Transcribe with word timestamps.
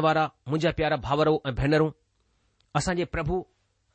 मुंहिंजा 0.00 0.70
प्यारा 0.76 0.96
भावरो 1.06 1.36
ऐं 1.46 1.54
भेनरूं 1.54 1.90
असांजे 2.78 3.04
प्रभु 3.14 3.36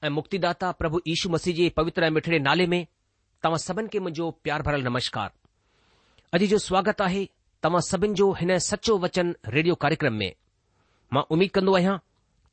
ऐं 0.06 0.10
मुक्तिदाता 0.18 0.72
प्रभु 0.80 0.98
ईशू 1.14 1.30
मसीह 1.36 1.54
जे 1.60 1.70
पवित्रिठड़े 1.78 2.40
नाले 2.48 2.66
में 2.74 2.82
तव्हां 3.44 3.58
सभिनि 3.68 3.88
खे 3.94 4.00
मुंहिंजो 4.00 4.30
प्यार 4.44 4.62
भरियलु 4.68 4.90
नमस्कार 4.90 5.30
अॼु 6.38 6.46
जो 6.54 6.58
स्वागत 6.68 7.02
आहे 7.08 7.24
तव्हां 7.64 7.82
सभिनि 7.92 8.14
जो 8.22 8.32
हिन 8.40 8.58
सचो 8.70 8.98
वचन 9.06 9.36
रेडियो 9.56 9.76
कार्यक्रम 9.84 10.14
में 10.22 10.32
मां 11.14 11.24
उमेद 11.34 11.52
कंदो 11.58 11.74
आहियां 11.80 11.98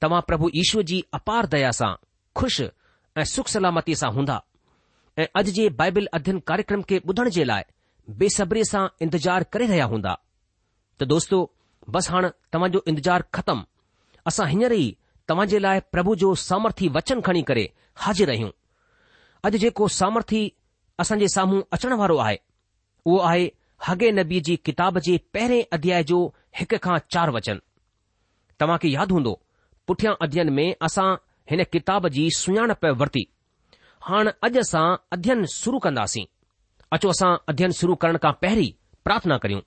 तव्हां 0.03 0.21
प्रभु 0.31 0.51
ईशू 0.63 0.83
जी 0.91 1.03
अपार 1.21 1.47
दया 1.57 1.71
सां 1.81 1.93
ख़ुश 2.41 2.57
ऐं 3.21 3.25
सुख 3.35 3.49
सलामतीअ 3.57 3.97
सां 4.03 4.13
हूंदा 4.17 4.41
ऐं 5.23 5.27
अॼु 5.41 5.51
जे 5.61 5.69
बाइबल 5.83 6.09
अध्यन 6.21 6.39
कार्यक्रम 6.53 6.83
खे 6.93 7.01
ॿुधण 7.11 7.29
जे 7.39 7.45
लाइ 7.53 7.63
बेसब्रीअ 8.25 8.71
सां 8.73 8.87
इंतज़ारु 9.09 9.51
करे 9.53 9.67
रहिया 9.73 9.85
हूंदा 9.95 10.17
बस 11.93 12.09
हाणे 12.11 12.29
तव्हां 12.55 12.71
जो 12.75 12.81
इंतज़ारु 12.91 13.25
ख़तमु 13.35 13.63
असां 14.29 14.47
हींअर 14.49 14.73
ई 14.83 14.97
तव्हां 15.29 15.47
जे 15.53 15.59
लाइ 15.63 15.81
प्रभु 15.95 16.15
जो 16.23 16.35
सामर्थी 16.49 16.89
वचन 16.97 17.21
खणी 17.27 17.43
करे 17.51 17.65
हाज़िर 18.05 18.31
आहियूं 18.35 18.51
अॼु 19.49 19.59
जेको 19.65 19.89
सामर्थी 20.01 20.43
असांजे 21.05 21.29
साम्हूं 21.35 21.63
अचण 21.79 21.93
वारो 22.03 22.17
आहे 22.25 22.37
उहो 23.07 23.19
आहे 23.31 23.47
हगे 23.89 24.11
नबी 24.19 24.41
जी 24.49 24.57
किताब 24.67 24.99
जे 25.07 25.17
पहिरें 25.35 25.63
अध्याय 25.79 26.05
जो 26.11 26.21
हिक 26.59 26.75
खां 26.87 26.99
चार 27.15 27.31
वचन 27.37 27.59
तव्हां 28.61 28.79
खे 28.85 28.89
यादि 28.93 29.15
हूंदो 29.15 29.33
पुठियां 29.87 30.15
अध्ययन 30.27 30.53
में 30.59 30.67
असां 30.89 31.09
हिन 31.51 31.65
किताब 31.73 32.09
जी 32.17 32.29
सुञाणप 32.41 32.85
वरिती 33.03 33.25
हाणे 34.09 34.31
अॼु 34.49 34.61
असां 34.65 34.87
अध्ययन 35.19 35.45
शुरू 35.61 35.79
कंदासीं 35.89 36.25
अचो 36.95 37.09
असां 37.17 37.33
अध्ययन 37.53 37.77
शुरू 37.81 37.95
करण 38.05 38.17
खां 38.23 38.33
पहिरीं 38.47 38.71
प्रार्थना 39.05 39.37
करियूं 39.45 39.61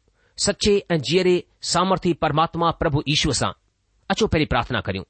सचे 0.45 0.79
ऐं 0.89 0.95
जीअरे 1.09 1.41
सामर्थ्य 1.73 2.11
परमात्मा 2.21 2.69
प्रभु 2.81 3.01
ईश्व 3.13 3.31
सां 3.39 3.51
अचो 4.13 4.25
पहिरीं 4.33 4.47
प्रार्थना 4.47 4.79
करियूं 4.87 5.03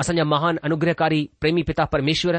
असांजा 0.00 0.24
महान 0.32 0.56
अनुग्रहकारी 0.64 1.26
प्रेमी 1.40 1.62
पिता 1.70 1.84
परमेश्वर 1.94 2.36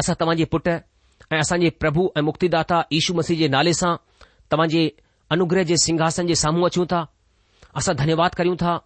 असां 0.00 0.14
तव्हां 0.20 0.44
पुट 0.52 0.68
ऐं 0.68 1.40
असांजे 1.40 1.70
प्रभु 1.80 2.06
ऐं 2.16 2.22
मुक्तिदाता 2.28 2.80
ईशू 2.98 3.14
मसीह 3.18 3.38
जे 3.38 3.48
नाले 3.56 3.72
सां 3.80 3.94
तव्हां 4.52 4.86
अनुग्रह 5.36 5.62
जे 5.70 5.76
सिंघासन 5.84 6.26
जे 6.26 6.34
साम्हूं 6.44 6.64
अचूं 6.66 6.86
था 6.92 7.04
असां 7.78 7.94
धन्यवाद 7.96 8.34
करियूं 8.36 8.56
था 8.62 8.76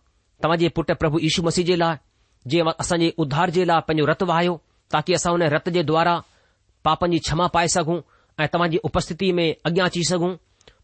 तव्हां 0.42 0.58
पुट 0.60 0.72
पुटु 0.76 0.94
प्रभु 1.00 1.18
ईशू 1.30 1.42
मसीह 1.46 1.64
जे 1.64 1.76
लाइ 1.78 1.96
जीअं 2.50 2.72
असां 2.80 2.98
उद्धार 3.24 3.50
जे 3.56 3.64
लाइ 3.70 3.80
पंहिंजो 3.88 4.06
रत 4.12 4.22
वहायो 4.30 4.60
ताकी 4.92 5.14
असां 5.14 5.32
उन 5.34 5.42
रत 5.56 5.68
जे 5.78 5.82
द्वारा 5.90 6.20
पापनि 6.84 7.16
जी 7.16 7.22
क्षमा 7.26 7.46
पाए 7.56 7.66
सघूं 7.78 8.00
ऐं 8.42 8.46
तव्हांजी 8.52 8.78
उपस्थिति 8.90 9.32
में 9.38 9.48
अॻियां 9.52 9.88
अची 9.88 10.02
सघूं 10.10 10.34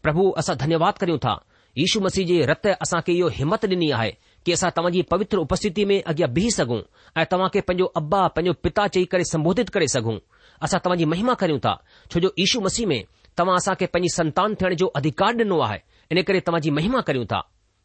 પ્રભુ 0.03 0.33
અસા 0.39 0.55
ધન્યવાદ 0.61 0.97
કર્યુ 1.01 1.17
તા 1.25 1.39
ઈસુ 1.81 2.01
મસીજી 2.05 2.45
રત 2.51 2.65
આસા 2.73 3.01
કે 3.07 3.17
યો 3.19 3.29
હિંમત 3.37 3.65
દની 3.71 3.91
આયે 3.93 4.13
કે 4.43 4.53
આસા 4.53 4.71
તમજી 4.77 5.03
પવિત્ર 5.11 5.39
ઉપસ્થિતિ 5.39 5.85
મે 5.89 5.95
અગ્ય 6.11 6.27
ભી 6.35 6.51
સગુ 6.57 6.79
આ 7.17 7.25
તમા 7.31 7.49
કે 7.53 7.61
પંજો 7.67 7.91
અब्बा 7.99 8.29
પંજો 8.35 8.53
પિતા 8.63 8.87
ચી 8.93 9.05
કરે 9.11 9.25
સંબોધિત 9.31 9.69
કરે 9.73 9.87
સગુ 9.95 10.13
આસા 10.61 10.79
તમજી 10.83 11.05
મહિમા 11.11 11.35
કર્યુ 11.41 11.59
તા 11.65 11.77
જો 12.23 12.29
ઈસુ 12.41 12.61
મસી 12.65 12.85
મે 12.91 12.97
તમા 13.37 13.55
આસા 13.57 13.75
કે 13.79 13.85
પની 13.93 14.09
સંતાન 14.17 14.51
થણ 14.57 14.75
જો 14.81 14.87
અધિકાર 14.97 15.33
દનો 15.37 15.57
આયે 15.63 15.83
ઇને 16.11 16.21
કરે 16.27 16.41
તમજી 16.47 16.71
મહિમા 16.77 17.03
કર્યુ 17.07 17.25
તા 17.33 17.43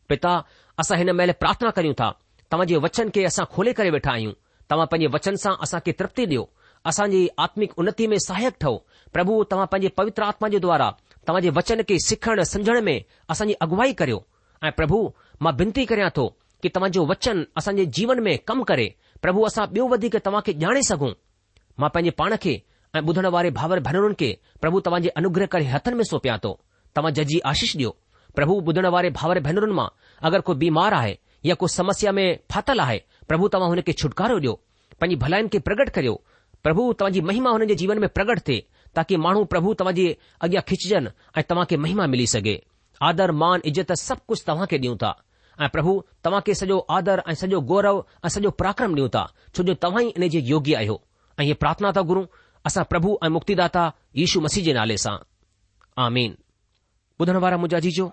પિતા 0.08 0.38
આસા 0.78 0.96
હેને 1.00 1.12
મેલે 1.18 1.32
પ્રાર્થના 1.40 1.72
કર્યુ 1.76 1.94
તા 2.00 2.12
તમજી 2.50 2.80
વચન 2.84 3.10
કે 3.14 3.20
આસા 3.26 3.48
ખોલે 3.52 3.74
કરે 3.74 3.90
બેઠા 3.96 4.12
આયીયું 4.16 4.36
તમા 4.68 4.86
પંજે 4.92 5.08
વચન 5.14 5.36
સા 5.44 5.56
આસા 5.62 5.80
કે 5.84 5.92
તરફ 5.98 6.18
દેઓ 6.32 6.48
આસાજી 6.88 7.28
આત્મિક 7.44 7.72
ઉન્નતિ 7.80 8.08
મે 8.10 8.16
સહાયક 8.26 8.54
થઓ 8.62 8.70
પ્રભુ 9.14 9.44
તમા 9.50 9.66
પંજે 9.72 9.88
પવિત્ર 9.96 10.22
આત્મા 10.28 10.52
જો 10.54 10.60
દ્વારા 10.64 10.92
तव्हांजे 11.28 11.50
वचन 11.56 11.80
खे 11.88 11.98
सिखण 12.06 12.40
समझण 12.52 12.78
में 12.84 12.98
असांजी 13.30 13.54
अॻुवाई 13.60 13.92
करियो 13.98 14.18
ऐं 14.66 14.70
प्रभु 14.76 15.08
मां 15.42 15.52
विनती 15.58 15.84
करियां 15.90 16.08
थो 16.16 16.26
कि 16.62 16.68
तव्हांजो 16.74 17.04
वचन 17.06 17.42
असांजे 17.56 17.84
जीवन 17.96 18.18
में 18.22 18.36
कमु 18.46 18.64
करे 18.70 18.88
प्रभु 19.22 19.42
असां 19.46 19.64
ॿियो 19.74 19.86
वधीक 19.92 20.16
तव्हां 20.26 20.42
ॼाणे 20.64 20.82
सघूं 20.88 21.10
मां 21.80 21.90
पंहिंजे 21.94 22.10
पाण 22.18 22.34
खे 22.42 22.58
ऐं 22.96 23.00
ॿुधण 23.02 23.26
वारे 23.34 23.50
भाउर 23.58 23.78
भेनरुनि 23.88 24.14
खे 24.20 24.32
प्रभु 24.62 24.80
तव्हांजे 24.86 25.08
अनुग्रह 25.22 25.46
करे 25.52 25.64
हथनि 25.74 25.94
में 25.96 26.04
सौंपिया 26.10 26.36
थो 26.44 26.52
तव्हां 26.96 27.12
जजी 27.18 27.38
आशीष 27.52 27.76
ॾियो 27.76 27.90
प्रभु 28.36 28.58
ॿुधण 28.68 28.86
वारे 28.96 29.10
भाउर 29.20 29.38
भेनरुनि 29.46 29.74
मां 29.78 29.88
अगरि 30.28 30.42
कोई 30.48 30.56
बीमार 30.64 30.92
आहे 31.00 31.14
या 31.44 31.54
को 31.62 31.66
समस्या 31.78 32.12
में 32.18 32.26
फाथल 32.50 32.80
आहे 32.80 32.98
प्रभु 33.28 33.48
तव्हां 33.54 33.68
हुन 33.74 33.80
खे 33.86 33.92
छुटकारो 34.02 34.36
ॾियो 34.40 34.54
पंहिंजी 35.00 35.20
भलाईन 35.24 35.48
खे 35.52 35.58
प्रगट 35.68 35.88
करियो 35.98 36.14
प्रभु 36.64 36.92
तव्हांजी 36.98 37.20
महिमा 37.30 37.50
हुनजे 37.56 37.74
जीवन 37.82 37.98
में 38.04 38.08
प्रगट 38.18 38.38
थिए 38.48 38.60
ताकी 38.98 39.16
माण्हू 39.24 39.42
प्रभु 39.52 39.72
तव्हां 39.80 39.94
जे 39.98 40.06
अॻियां 40.46 40.62
खिचजनि 40.70 41.10
ऐं 41.36 41.42
तव्हां 41.50 41.66
खे 41.70 41.76
महिमा 41.84 42.06
मिली 42.14 42.26
सघे 42.34 42.54
आदर 43.10 43.30
मान 43.42 43.60
इज़त 43.70 43.92
सभु 44.00 44.20
कुझु 44.32 44.42
तव्हां 44.48 44.66
खे 44.72 44.76
ॾियूं 44.82 44.96
था 45.04 45.10
ऐं 45.60 45.68
प्रभु 45.76 45.92
तव्हां 46.26 46.40
खे 46.48 46.54
सॼो 46.62 46.78
आदर 46.96 47.22
ऐं 47.28 47.34
सॼो 47.42 47.60
गौरव 47.70 48.02
ऐं 48.24 48.28
सॼो 48.34 48.50
पराक्रम 48.62 48.94
ॾियूं 48.96 49.08
था 49.14 49.22
छो 49.54 49.62
जो 49.70 49.74
तव्हां 49.84 50.02
ई 50.04 50.08
इन 50.20 50.28
जे 50.34 50.40
योग्य 50.52 50.74
आहियो 50.82 50.96
ऐं 51.40 51.44
हीअ 51.48 51.54
प्रार्थना 51.64 51.92
था 51.98 52.02
गुरू 52.10 52.26
असां 52.70 52.84
प्रभु 52.92 53.16
ऐं 53.24 53.30
मुक्तिदाता 53.36 53.84
यीशू 54.22 54.40
मसीह 54.48 54.64
जे 54.68 54.72
नाले 54.80 54.96
सां 55.06 55.16
आमीन 56.06 56.36
ॿुधण 57.22 57.36
वारा 57.46 57.56
मुंहिंजा 57.62 57.80
जीजो 57.88 58.10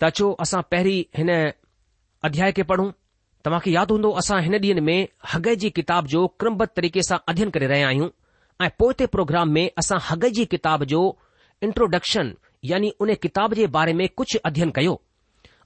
त 0.00 0.08
अचो 0.10 0.32
असां 0.46 0.62
पहिरीं 0.72 0.98
हिन 1.20 1.30
अध्याय 2.28 2.52
खे 2.56 2.62
पढ़ूं 2.72 2.88
तव्हांखे 3.44 3.70
यादि 3.76 3.92
हूंदो 3.96 4.10
असां 4.22 4.40
हिन 4.48 4.54
ॾींह 4.66 4.80
में 4.88 4.98
हगे 5.34 5.54
जी 5.64 5.70
किताब 5.80 6.06
जो 6.16 6.26
क्रमबद्ध 6.40 6.70
तरीक़े 6.80 7.02
सां 7.10 7.18
अध्ययन 7.34 7.50
करे 7.56 7.66
रहिया 7.74 7.86
आहियूं 7.92 8.08
ऐं 8.64 8.68
पोइ 8.80 8.94
ते 9.00 9.06
प्रोग्राम 9.12 9.50
में 9.56 9.64
असां 9.82 9.98
हग 10.10 10.24
जी 10.38 10.44
किताब 10.54 10.82
जो 10.92 10.98
इंट्रोडक्शन 11.66 12.32
यानी 12.70 12.90
उन 13.04 13.14
किताब 13.26 13.54
जे 13.58 13.66
बारे 13.76 13.92
में 14.00 14.08
कुझु 14.20 14.38
अध्ययन 14.48 14.70
कयो 14.78 14.92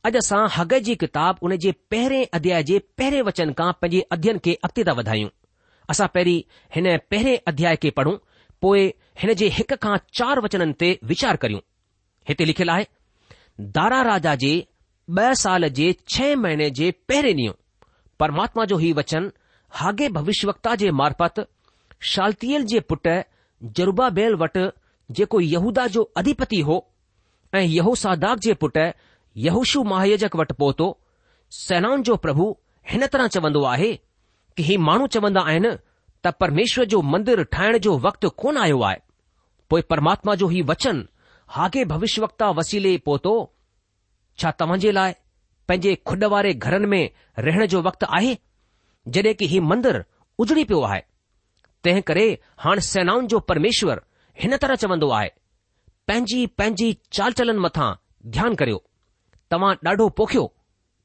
अॼु 0.09 0.19
असां 0.21 0.43
हग 0.57 0.75
जी 0.89 0.95
किताब 1.03 1.39
उन 1.49 1.57
जे 1.65 1.73
पहिरें 1.95 2.27
अध्याय 2.39 2.63
जे 2.71 2.79
पहिरें 3.01 3.21
वचन 3.31 3.53
खां 3.61 3.71
पंहिंजे 3.83 4.01
अध्ययन 4.17 4.39
खे 4.45 4.55
अॻिते 4.69 4.85
था 4.89 4.93
वधायूं 5.01 5.29
असां 5.95 6.09
पहिरीं 6.17 6.39
हिन 6.77 6.89
पहिरें 7.15 7.39
अध्याय 7.55 7.77
खे 7.85 7.91
पढ़ूं 8.01 8.17
पोइ 8.67 8.85
हिन 9.23 9.35
जे 9.43 9.49
हिक 9.59 9.75
खां 9.87 9.97
चार 10.21 10.41
वचननि 10.47 10.77
ते 10.85 10.93
वीचार 11.13 11.37
करियूं 11.47 11.61
हिते 12.33 12.45
लिखियलु 12.53 12.73
आहे 12.77 13.73
दारा 13.79 14.03
राजा 14.13 14.35
जे 14.45 14.53
ॿ 15.19 15.35
साल 15.39 15.67
जे 15.77 15.87
छह 16.13 16.31
महीने 16.43 16.67
जे 16.77 16.87
पहिरें 17.11 17.33
ॾींहुं 17.33 17.57
परमात्मा 18.23 18.65
जो 18.71 18.77
हीउ 18.85 18.95
वचन 18.99 19.27
हागे 19.81 20.09
भविष्यवता 20.19 20.75
जे 20.83 20.91
मार्फत 21.01 21.41
शाल्तियल 22.13 22.65
जे 22.71 22.81
पुटु 22.91 23.13
जुर्बा 23.77 24.09
बैल 24.17 24.35
वटि 24.43 24.65
जेको 25.19 25.41
यहूदा 25.41 25.87
जो 25.95 26.03
अधिपति 26.21 26.61
हो 26.71 26.77
ऐं 27.55 27.63
यहू 27.65 27.95
जे 28.47 28.55
पुट 28.65 28.77
यहूशु 29.47 29.83
महायजक 29.93 30.37
वटि 30.41 30.55
पहुतो 30.59 30.89
सेनाउनि 31.61 32.03
जो 32.09 32.17
प्रभु 32.27 32.47
हिन 32.91 33.07
तरह 33.13 33.27
चवंदो 33.37 33.63
आहे 33.75 33.93
की 34.57 34.63
ही 34.63 34.77
माण्हू 34.89 35.07
चवंदा 35.17 35.41
आहिनि 35.53 35.71
त 36.27 36.33
परमेश्वर 36.41 36.85
जो 36.93 37.01
मंदिर 37.13 37.43
ठाहिण 37.55 37.79
जो 37.87 37.97
वक़्तु 38.07 38.29
कोन 38.43 38.57
आयो 38.65 38.81
आहे 38.89 38.97
पोइ 39.71 39.83
परमात्मा 39.95 40.35
जो 40.43 40.49
ही 40.53 40.63
वचन 40.71 41.03
हागे 41.57 41.85
भविष्यवक्ता 41.93 42.51
वसीले 42.59 42.97
पहुतो 43.09 43.35
छा 44.43 44.51
तव्हां 44.63 44.79
जे 44.85 44.93
लाइ 44.99 45.13
पंहिंजे 45.69 45.95
खुड 46.11 46.25
वारे 46.37 46.53
घरनि 46.69 46.87
में 46.95 47.11
रहण 47.49 47.67
जो 47.75 47.83
वक़्तु 47.89 48.07
आहे 48.21 48.37
जडे॒ 49.17 49.35
की 49.43 49.47
ही 49.55 49.61
मंदरु 49.73 50.03
उजड़ी 50.45 50.65
पियो 50.71 50.81
आहे 50.91 51.03
तंहिं 51.85 52.03
करे 52.09 52.25
हाणे 52.65 52.81
सेनाउनि 52.91 53.27
जो 53.33 53.39
परमेश्वर 53.51 53.99
हिन 54.41 54.57
तरह 54.63 54.75
चवंदो 54.83 55.09
आहे 55.19 55.29
पंहिंजी 56.09 56.41
पंहिंजी 56.59 56.87
चाल 57.17 57.33
चलन 57.39 57.59
मथां 57.65 57.89
ध्यानु 58.37 58.55
करियो 58.61 58.79
तव्हां 59.53 59.73
ॾाढो 59.89 60.07
पोखियो 60.21 60.45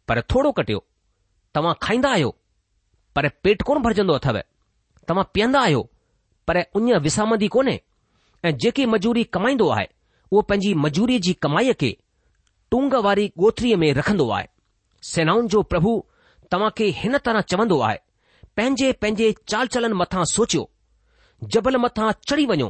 पर 0.07 0.21
थोरो 0.33 0.51
कटियो 0.59 0.79
तव्हां 1.55 1.73
खाईंदा 1.85 2.09
आहियो 2.17 2.29
पर 3.15 3.27
पेट 3.43 3.61
कोन 3.69 3.81
भरजंदो 3.85 4.13
अथव 4.21 4.39
तव्हां 5.11 5.25
पीअंदा 5.33 5.59
आहियो 5.67 5.81
पर 6.47 6.57
उञ 6.79 6.97
विसामंदी 7.07 7.47
कोन्हे 7.55 7.77
ऐं 8.47 8.53
जेकी 8.63 8.85
मजूरी 8.93 9.23
कमाईंदो 9.37 9.67
आहे 9.77 9.87
उहो 10.31 10.41
पंहिंजी 10.49 10.73
मजूरीअ 10.85 11.19
जी 11.27 11.33
कमाईअ 11.47 11.73
खे 11.83 11.91
टूंग 12.73 12.93
वारी 13.07 13.27
गोथरीअ 13.43 13.77
में 13.83 13.87
रखंदो 13.99 14.29
आहे 14.37 14.47
सेनाउनि 15.13 15.47
जो 15.55 15.61
प्रभु 15.73 15.93
तव्हां 16.55 16.69
खे 16.79 16.87
हिन 17.01 17.17
तरह 17.29 17.41
चवंदो 17.53 17.79
आहे 17.89 17.99
पंहिंजे 18.59 18.91
पंहिंजे 19.01 19.27
चाल 19.51 19.67
चलन 19.73 19.93
मथां 19.99 20.23
सोचियो 20.31 20.61
जबल 21.55 21.77
मथां 21.83 22.07
चढ़ी 22.29 22.45
वञो 22.51 22.67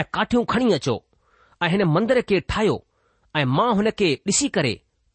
ऐं 0.00 0.04
काठियूं 0.14 0.44
खणी 0.52 0.72
अचो 0.76 0.94
ऐं 1.64 1.68
हिन 1.72 1.82
मंदर 1.94 2.20
खे 2.28 2.38
ठाहियो 2.52 2.76
ऐं 3.38 3.44
मां 3.56 3.66
हुन 3.80 3.90
खे 3.98 4.08
ॾिसी 4.28 4.48
करे 4.54 4.72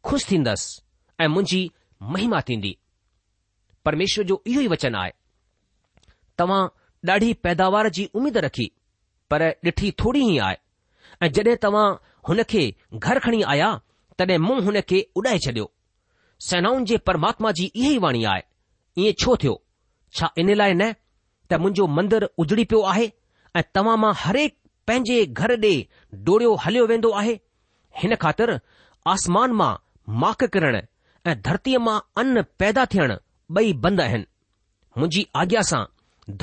ख़ुशि 0.07 0.25
थींदसि 0.31 1.23
ऐं 1.23 1.27
मुंहिंजी 1.35 1.61
महिमा 2.15 2.41
थींदी 2.49 2.73
परमेश्वर 3.85 4.23
जो 4.33 4.41
इहो 4.51 4.61
ई 4.61 4.67
वचन 4.75 4.95
आहे 5.01 5.11
तव्हां 6.39 6.61
ॾाढी 7.13 7.31
पैदावार 7.47 7.89
जी 7.97 8.05
उमेद 8.19 8.37
रखी 8.49 8.71
पर 9.31 9.47
ॾिठी 9.71 9.91
थोरी 10.05 10.23
ई 10.29 10.37
आहे 10.51 11.17
ऐं 11.23 11.31
जड॒हिं 11.41 11.57
तव्हां 11.67 11.87
हुन 12.29 12.43
खे 12.55 12.63
घर 13.03 13.19
खणी 13.27 13.41
आया 13.57 13.73
तॾहिं 14.19 14.37
मूं 14.47 14.61
हुन 14.69 14.81
खे 14.89 15.03
उॾाए 15.17 15.37
छॾियो 15.49 15.69
सेनाउनि 16.53 16.85
जे 16.93 16.97
परमात्मा 17.09 17.51
जी 17.61 17.71
इहा 17.75 17.91
ई 17.97 18.07
वाणी 18.09 18.23
आहे 18.37 18.49
ईअं 19.07 19.21
छो 19.25 19.35
थियो 19.45 19.61
छा 20.17 20.29
इन 20.41 20.53
लाइ 20.55 20.73
न 20.81 20.93
त 21.49 21.53
मुंहिंजो 21.63 21.85
मंदरु 21.97 22.27
उजड़ी 22.41 22.63
पियो 22.71 22.81
आहे 22.91 23.05
ऐं 23.59 23.63
तव्हां 23.75 23.97
मां 24.03 24.13
हरेक 24.23 24.57
पंहिंजे 24.87 25.17
घर 25.41 25.51
ॾे 25.65 25.73
डोड़ियो 26.29 26.53
हलियो 26.65 26.85
वेंदो 26.91 27.11
आहे 27.21 27.33
हिन 28.01 28.15
ख़ातिर 28.23 28.49
आसमान 29.13 29.51
मां 29.61 29.73
माक 30.23 30.43
किरण 30.53 30.79
ऐं 31.29 31.35
धरतीअ 31.47 31.79
मां 31.87 31.97
अन 32.23 32.41
पैदा 32.63 32.85
थियण 32.95 33.15
ॿई 33.61 33.73
बंदि 33.85 34.03
आहिनि 34.07 34.25
मुंहिंजी 34.97 35.27
आज्ञा 35.43 35.61
सां 35.71 35.83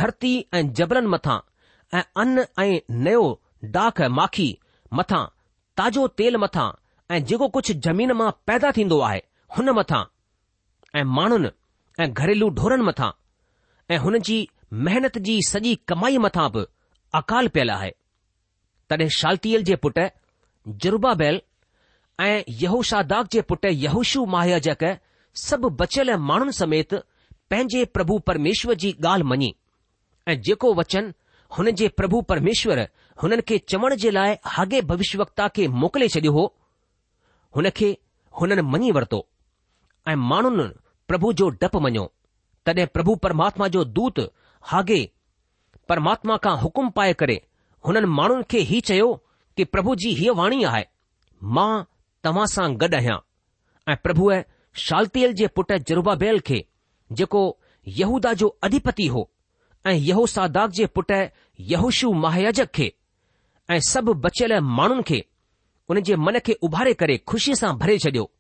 धरती 0.01 0.33
ऐं 0.55 0.63
जबरनि 0.81 1.13
मथां 1.17 1.39
ऐं 1.99 2.05
अन 2.25 2.45
ऐं 2.65 2.71
नयो 3.07 3.25
डाख 3.79 4.01
माखी 4.21 4.49
मथां 5.01 5.25
ताज़ो 5.81 6.07
तेल 6.21 6.37
मथां 6.47 6.69
ऐं 7.15 7.23
जेको 7.31 7.49
कुझु 7.57 7.75
जमीन 7.89 8.13
मां 8.23 8.31
पैदा 8.51 8.71
थींदो 8.79 9.01
आहे 9.11 9.21
हुन 9.57 9.71
मथां 9.81 10.03
ऐं 11.01 11.05
माण्हुनि 11.19 11.51
ऐं 12.03 12.13
घरेलू 12.21 12.49
ढोरनि 12.61 12.85
मथां 12.91 13.11
ऐं 13.93 13.97
हुन 14.03 14.17
जी 14.27 14.37
महिनत 14.87 15.17
जी 15.29 15.33
सॼी 15.47 15.75
कमाई 15.91 16.19
मथां 16.25 16.49
बि 16.53 16.61
अकाल 17.19 17.49
पियल 17.55 17.71
आहे 17.71 17.91
तॾहिं 18.91 19.09
शाल्तियल 19.19 19.65
जे 19.71 19.77
पुटु 19.85 20.05
जुर्बा 20.85 21.13
बैल 21.23 21.41
ऐं 22.27 22.37
यहूशादाग 22.63 23.29
जे 23.35 23.43
पुटु 23.53 23.73
यहूशु 23.87 24.25
महयाजक 24.35 24.85
सभु 25.47 25.71
बचियल 25.81 26.11
माण्हुनि 26.29 26.53
समेत 26.61 26.95
पंहिंजे 27.55 27.85
प्रभु 27.97 28.19
परमेश्वर 28.31 28.81
जी 28.87 28.93
ॻाल्हि 29.03 29.29
मञी 29.35 29.51
ऐं 30.33 30.39
जेको 30.49 30.73
वचन 30.81 31.13
हुन 31.59 31.71
जे 31.83 31.89
प्रभु 32.03 32.21
परमेश्वर 32.33 32.81
हुननि 33.23 33.43
खे 33.49 33.59
चवण 33.75 33.97
जे 34.07 34.11
लाइ 34.21 34.37
हाॻे 34.57 34.81
भविष्यवक्ता 34.95 35.49
खे 35.59 35.67
मोकिले 35.85 36.09
छॾियो 36.17 36.33
हो 36.39 36.47
हुन 37.59 37.71
खे 37.83 37.91
हुननि 38.41 38.67
मञी 38.75 38.91
वरितो 38.99 39.23
ऐं 40.13 40.17
माण्हुनि 40.33 40.69
प्रभु 41.13 41.33
जो 41.43 41.49
डपु 41.65 41.81
मञियो 41.89 42.11
तॾहिं 42.67 42.87
प्रभु 42.95 43.15
परमात्मा 43.23 43.69
जो 43.77 43.85
दूत 43.99 44.19
हागे 44.73 45.01
परमात्मा 45.89 46.37
खां 46.45 46.57
हुकुम 46.61 46.91
पाए 46.99 47.13
करे 47.23 47.41
हुननि 47.87 48.07
माण्हुनि 48.19 48.45
खे 48.51 48.59
हीउ 48.71 48.81
चयो 48.89 49.09
कि 49.57 49.65
प्रभु 49.75 49.95
जी 50.03 50.11
हीअ 50.21 50.35
वाणी 50.41 50.63
आहे 50.73 50.85
मां 51.57 51.71
तव्हां 52.27 52.47
सां 52.55 52.67
गॾु 52.83 52.97
आहियां 53.01 53.17
ऐं 53.93 53.97
प्रभुअ 54.03 54.39
शाल्तियल 54.85 55.33
जे 55.41 55.47
पुटु 55.57 55.79
जुरूबाबेल 55.91 56.39
खे 56.51 56.61
जेको 57.21 57.43
यहूदा 58.01 58.33
जो 58.43 58.49
अधिपति 58.69 59.07
हो 59.17 59.29
ऐं 59.87 59.93
यहू 60.11 60.27
सादाग 60.37 60.71
जे 60.81 60.87
पुटु 60.99 61.23
यहूशु 61.73 62.13
महायजक 62.25 62.71
खे 62.79 62.93
ऐं 63.77 63.81
सभु 63.91 64.15
बचियल 64.27 64.59
माण्हुनि 64.79 65.03
खे 65.11 65.25
उन 65.91 66.01
जे 66.09 66.17
मन 66.27 66.39
खे 66.47 66.53
उभारे 66.69 66.93
करे 67.03 67.17
खु़शीअ 67.33 67.55
सां 67.63 67.73
भरे 67.83 67.99
छडि॒यो 68.07 68.31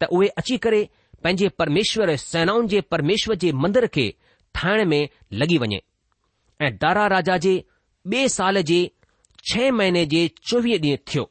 त 0.00 0.04
उहे 0.20 0.28
अची 0.44 0.56
करे 0.66 0.82
पंहिंजे 1.24 1.48
परमेश्वर 1.58 2.14
सेनाउनि 2.20 2.68
जे 2.68 2.80
परमेश्वर 2.92 3.34
जे 3.42 3.50
मंदर 3.64 3.86
खे 3.96 4.06
ठाहिण 4.54 4.84
में 4.92 5.08
लॻी 5.40 5.58
वञे 5.64 5.80
ऐं 6.66 6.70
दारा 6.84 7.06
राजा 7.16 7.36
जे 7.44 7.54
ॿिए 8.12 8.28
साल 8.38 8.60
जे 8.70 8.78
छह 9.50 9.70
महिने 9.78 10.04
जे 10.14 10.22
चोवीह 10.50 10.76
ॾींहं 10.78 10.96
थियो 11.10 11.22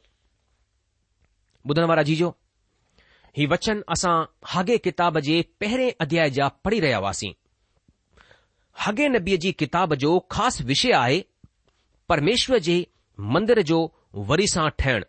ॿुधण 1.70 1.84
वारा 1.90 2.02
जी 2.10 2.14
हीउ 3.38 3.48
वचन 3.52 3.82
असां 3.96 4.14
हाॻे 4.54 4.78
किताब 4.86 5.18
जे 5.26 5.36
पहिरें 5.60 5.90
अध्याय 6.06 6.30
जा 6.38 6.48
पढ़ी 6.64 6.80
रहिया 6.86 6.98
हुआसीं 7.04 7.32
हागे 8.84 9.08
नबीअ 9.16 9.36
जी 9.44 9.52
किताब 9.64 9.94
जो 10.04 10.14
ख़ासि 10.36 10.64
विषय 10.70 10.92
आहे 11.00 11.22
परमेश्वर 12.14 12.58
जे 12.68 12.76
मंदर 13.34 13.60
जो 13.72 13.80
वरी 14.32 14.46
सां 14.54 14.68
ठहिण 14.78 15.04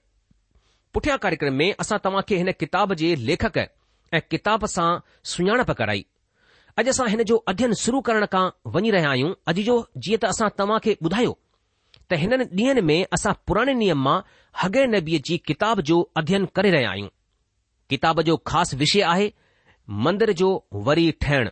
पुठियां 0.93 1.17
कार्यक्रम 1.27 1.53
में 1.63 1.71
असां 1.85 1.97
तव्हां 2.07 2.21
खे 2.31 2.37
हिन 2.43 2.51
किताब 2.65 2.93
जे 3.03 3.15
लेखक 3.31 3.57
ऐं 4.17 4.21
किताब 4.31 4.65
सां 4.77 4.89
सुञाणप 5.33 5.69
कराई 5.79 6.05
अॼु 6.81 6.89
असां 6.91 7.07
हिन 7.09 7.23
जो 7.29 7.37
अध्ययन 7.51 7.73
शुरू 7.83 8.01
करण 8.09 8.25
खां 8.33 8.43
वञी 8.75 8.91
रहिया 8.95 9.09
आहियूं 9.11 9.33
अॼु 9.51 9.63
जो 9.69 9.77
जीअं 10.05 10.19
त 10.23 10.29
असां 10.33 10.49
तव्हां 10.59 10.79
खे 10.85 10.93
ॿुधायो 11.07 11.33
त 12.11 12.19
हिननि 12.23 12.45
ॾींहनि 12.61 12.81
में 12.89 12.97
असां 13.17 13.33
पुराणे 13.47 13.73
नियम 13.81 14.01
मां 14.07 14.17
हगे 14.61 14.85
नबीअ 14.95 15.19
जी 15.29 15.37
किताब 15.47 15.81
जो 15.89 15.97
अध्ययन 16.21 16.45
करे 16.55 16.71
रहिया 16.77 16.89
आहियूं 16.93 17.09
किताब 17.89 18.21
जो 18.29 18.37
ख़ासि 18.49 18.77
विषय 18.83 19.01
आहे 19.13 19.27
मंदर 20.05 20.31
जो 20.41 20.49
वरी 20.87 21.09
ठहिण 21.21 21.49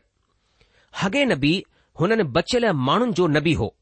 हगे 1.02 1.26
नबी 1.34 1.54
हुननि 2.00 2.24
बचियल 2.36 2.66
माण्हुनि 2.90 3.14
जो 3.22 3.28
नबी 3.38 3.54
हो 3.62 3.74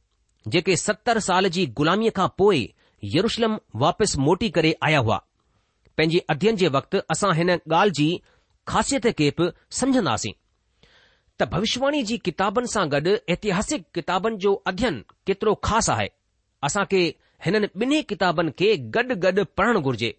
जेके 0.54 0.76
सतरि 0.86 1.22
साल 1.30 1.50
जी 1.58 1.66
ग़ुलामीअ 1.80 2.16
खां 2.20 2.28
पोइ 2.42 2.62
यरुशलम 3.16 3.58
वापसि 3.84 4.18
मोटी 4.28 4.50
करे 4.58 4.74
आया 4.88 5.00
हुआ 5.08 5.18
पंहिंजे 5.98 6.20
अध्ययन 6.34 6.56
जे 6.64 6.68
वक़्तु 6.78 7.02
असां 7.16 7.34
हिन 7.40 7.52
ॻाल्हि 7.60 7.94
जी 8.02 8.10
ख़ासियत 8.72 9.06
खे 9.20 9.30
बि 9.38 9.46
समझंदासीं 9.78 10.32
त 11.40 11.48
भविष्यवाणी 11.54 12.02
जी 12.10 12.16
किताबनि 12.28 12.70
सां 12.74 12.82
गॾु 12.94 13.12
ऐतिहासिक 13.34 13.86
किताबनि 13.98 14.38
जो 14.44 14.52
अध्ययन 14.72 15.00
केतिरो 15.28 15.54
ख़ासि 15.68 15.92
आहे 15.94 16.08
असां 16.68 16.84
खे 16.92 17.02
हिननि 17.46 17.68
ॿिन्ही 17.84 18.02
किताबनि 18.12 18.52
खे 18.60 18.70
गॾु 18.96 19.16
गॾु 19.26 19.46
पढ़णु 19.58 19.82
घुर्जे 19.88 20.12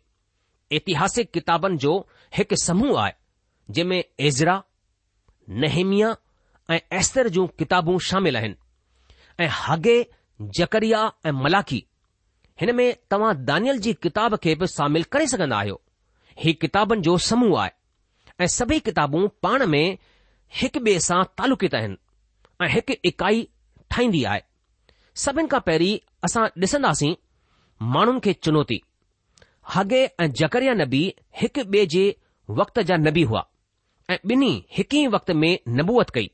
ऐतिहासिक 0.78 1.30
किताबनि 1.36 1.76
जो 1.84 1.92
हिकु 2.38 2.56
समूह 2.64 3.00
आहे 3.02 3.12
जंहिं 3.70 3.88
में 3.92 4.04
ऐज़रा 4.28 4.56
नहेमिया 5.64 6.10
ऐं 6.74 6.80
एस्तर 7.00 7.28
जूं 7.34 7.46
किताबूं 7.60 7.98
शामिल 8.10 8.36
आहिनि 8.36 9.44
ऐं 9.44 9.48
हागे 9.62 9.96
जकरिया 10.60 11.04
ऐं 11.28 11.32
मलाखी 11.44 11.82
हिन 12.60 12.74
में 12.80 12.86
तव्हां 13.10 13.34
दानियल 13.52 13.78
जी 13.88 13.92
किताब 14.06 14.36
खे 14.46 14.54
बि 14.62 14.66
शामिल 14.78 15.04
करे 15.14 15.26
सघंदा 15.34 15.58
आहियो 15.62 15.80
हीउ 16.44 16.54
किताबनि 16.66 17.02
जो 17.10 17.16
समूह 17.28 17.60
आहे 17.62 17.78
ऐं 18.40 18.46
सभई 18.48 18.78
किताबू 18.84 19.20
पाण 19.44 19.64
में 19.72 19.86
हिकु 20.60 20.80
ॿिए 20.86 20.98
सां 21.08 21.16
तालुकित 21.38 21.74
आहिनि 21.78 21.96
ऐं 22.64 22.68
हिकु 22.74 22.94
इकाई 23.08 23.42
ठाहींदी 23.90 24.22
आहे 24.32 24.40
सभिनि 25.24 25.48
खां 25.54 25.60
पहिरीं 25.66 25.90
असां 26.28 26.44
ॾिसंदासीं 26.66 27.10
माण्हुनि 27.96 28.20
खे 28.26 28.32
चुनौती 28.46 28.78
हॻे 29.74 30.00
ऐं 30.24 30.28
जकरिया 30.40 30.74
नबी 30.82 31.02
हिकु 31.40 31.62
ॿिए 31.74 31.84
जे 31.94 32.04
वक़्त 32.60 32.80
जा 32.90 32.96
नबी 33.06 33.22
हुआ 33.32 33.42
ऐं 34.14 34.18
ॿिन्ही 34.34 34.52
हिकु 34.76 34.96
ई 35.02 35.06
वक़्त 35.16 35.30
में 35.42 35.52
नबूअत 35.80 36.10
कई 36.18 36.30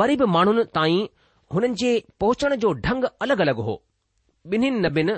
वरी 0.00 0.16
बि 0.22 0.26
माण्हुनि 0.36 0.64
ताईं 0.78 1.00
हुननि 1.54 1.74
जे 1.84 1.92
पहुचण 2.24 2.54
जो 2.66 2.72
ढंग 2.88 3.04
अलगि॒ 3.26 3.44
अलगि॒ 3.48 3.62
हो 3.70 3.76
ॿिन्हिनि 4.56 4.80
नबीनि 4.88 5.14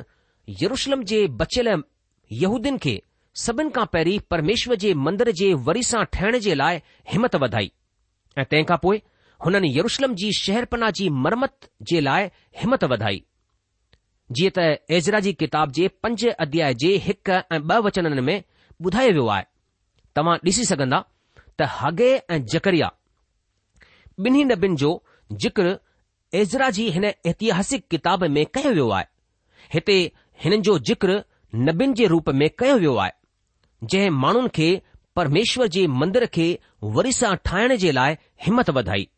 यरुषशलम 0.65 1.03
जे 1.15 1.21
बचियल 1.43 1.73
यहूदीन 2.45 2.79
खे 2.87 2.95
सभिन 3.41 3.69
खां 3.77 3.85
पहिरीं 3.93 4.19
परमेश्वर 4.31 4.77
जे 4.83 4.93
मंदर 5.05 5.31
जे 5.41 5.53
वरी 5.67 5.83
सां 5.91 6.05
ठहिण 6.13 6.39
जे 6.47 6.55
लाइ 6.55 6.81
हिमत 7.13 7.37
वधाई 7.45 7.71
ऐं 8.39 8.45
तंहिंखां 8.51 8.77
पोइ 8.83 8.99
हुननि 9.45 9.69
यरुशलम 9.77 10.15
जी 10.23 10.33
शहरपना 10.39 10.91
जी 10.99 11.09
मरमत 11.27 11.69
जे 11.93 12.01
लाइ 12.01 12.27
हिमत 12.63 12.85
वधाई 12.93 13.23
जीअं 14.39 14.51
त 14.59 14.67
एज़रा 14.99 15.21
जी 15.29 15.33
किताब 15.45 15.73
जे 15.79 15.89
पंज 16.05 16.25
अध्याय 16.47 16.75
जे 16.85 16.91
हिकु 17.07 17.33
ऐं 17.39 17.61
ब॒ 17.69 17.79
वचननि 17.87 18.21
में 18.29 18.37
ॿुधायो 18.37 19.13
वियो 19.13 19.27
आहे 19.37 19.45
तव्हां 20.17 20.37
ॾिसी 20.49 20.65
सघंदा 20.73 21.01
त 21.59 21.71
हगे 21.79 22.11
ऐं 22.31 22.45
जकरिया 22.57 22.91
ॿिन्ही 24.25 24.43
नबियुनि 24.53 24.77
जो 24.85 24.91
जिक्र 25.47 25.73
एज़रा 26.43 26.69
जी 26.81 26.89
हिन 26.95 27.05
एतिहासिक 27.31 27.87
किताब 27.97 28.25
में 28.37 28.45
कयो 28.55 28.73
वियो 28.77 28.89
आहे 29.01 29.69
हिते 29.75 29.97
हिननि 30.45 30.61
जो 30.71 30.79
जिक्र 30.91 31.19
नबीनि 31.69 31.93
जे 32.03 32.07
रूप 32.17 32.29
में 32.43 32.49
कयो 32.59 32.77
वियो 32.79 32.95
आहे 33.05 33.13
जंहिं 33.91 34.11
माण्हुनि 34.21 34.49
खे 34.55 34.71
परमेश्वर 35.17 35.67
जे 35.75 35.87
मंदर 36.01 36.25
खे 36.35 36.47
वरी 36.97 37.13
सां 37.13 37.35
ठाहिण 37.45 37.75
जे 37.85 37.93
लाइ 37.93 38.17
हिमत 38.47 38.71
वधाई 38.79 39.09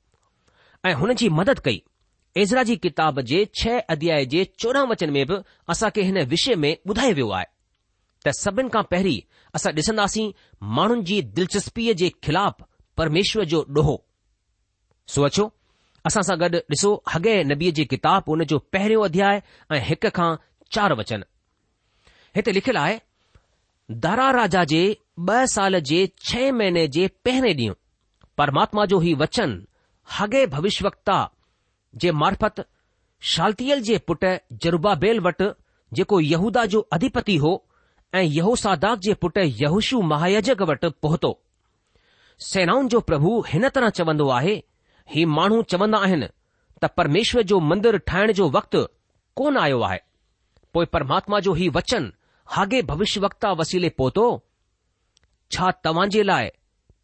ऐं 0.87 0.93
हुन 1.01 1.15
जी 1.21 1.29
मदद 1.41 1.59
कई 1.67 1.83
एज़रा 2.43 2.63
जी 2.69 2.77
किताब 2.85 3.21
जे 3.31 3.45
छह 3.59 3.79
अध्याय 3.95 4.25
जे 4.33 4.45
चोॾहं 4.59 4.87
वचन 4.91 5.11
में 5.17 5.25
बि 5.27 5.37
असां 5.73 5.91
खे 5.97 6.03
हिन 6.09 6.19
विषय 6.33 6.55
में 6.65 6.75
ॿुधायो 6.89 7.15
वियो 7.19 7.29
आहे 7.39 7.47
त 8.27 8.35
सभिनि 8.41 8.69
खां 8.77 8.83
पहिरीं 8.95 9.21
असां 9.57 9.73
ॾिसंदासीं 9.81 10.31
माण्हुनि 10.79 11.03
जी 11.11 11.21
दिलचस्पीअ 11.39 11.93
जे 12.03 12.09
ख़िलाफ़ 12.27 12.63
परमेश्वर 13.01 13.45
जो 13.55 13.65
ॾोहो 13.79 13.97
सो 15.15 15.23
अचो 15.31 15.51
असां 16.11 16.23
सां 16.31 16.39
गॾु 16.41 16.59
ॾिसो 16.75 16.91
हगे 17.15 17.43
नबीअ 17.53 17.73
जी 17.81 17.85
किताब 17.97 18.33
हुन 18.35 18.45
जो 18.55 18.59
पहिरियों 18.77 19.05
अध्याय 19.05 19.43
ऐं 19.75 19.81
हिक 19.91 20.07
खां 20.19 20.31
चार 20.77 20.93
वचन 21.03 21.23
हिते 22.37 22.53
लिखियलु 22.55 22.79
आहे 22.81 22.99
दरा 23.91 24.31
राजा 24.35 24.63
जे 24.65 24.79
ॿ 25.23 25.47
साल 25.53 25.79
जे 25.89 25.97
छह 26.27 26.51
महीने 26.59 26.87
जे 26.95 27.07
पहिरें 27.25 27.51
ॾींहुं 27.57 27.75
परमात्मा 28.39 28.85
जो 28.93 28.99
ही 29.01 29.13
वचन 29.23 29.51
हगे 30.19 30.47
भविष्यवता 30.55 31.17
जे 32.05 32.13
मार्फत 32.23 32.65
शाल्तियल 33.33 33.81
जे 33.89 33.99
पुटु 34.09 34.31
जुर्बाबेल 34.65 35.21
वटि 35.27 35.51
जेको 35.97 36.21
यहूदा 36.21 36.65
जो 36.75 36.81
अधिपति 36.93 37.37
हो 37.45 37.53
ऐं 38.15 38.23
यहूसादाग 38.23 38.99
जे 39.09 39.15
पुटु 39.27 39.41
यहूशु 39.63 40.01
महायज 40.15 40.51
वटि 40.71 40.91
पहुतो 41.03 41.39
सेनाउनि 42.51 42.89
जो 42.97 43.01
प्रभु 43.11 43.41
हिन 43.49 43.69
तरह 43.75 43.91
चवन्दो 44.01 44.29
आहे 44.39 44.55
ही 45.11 45.25
माण्हू 45.37 45.63
चवंदा 45.75 45.99
आहिनि 46.09 46.29
त 46.83 46.91
परमेश्वर 46.97 47.43
जो 47.53 47.61
मंदरु 47.73 47.99
ठाहिण 48.07 48.33
जो 48.41 48.49
वक़्तु 48.59 48.87
कोन 49.39 49.59
आयो 49.67 49.81
आहे 49.91 49.99
पोइ 50.75 50.87
परमात्मा 50.97 51.39
जो 51.49 51.53
हीउ 51.61 51.73
वचन 51.77 52.11
हागे 52.53 52.81
भविष्य 52.89 53.21
वक् 53.21 53.45
वसीले 53.61 53.89
पहुतो 53.99 54.25
छा 55.53 55.71
तव्हां 55.85 56.09
जे 56.11 56.23
लाइ 56.23 56.49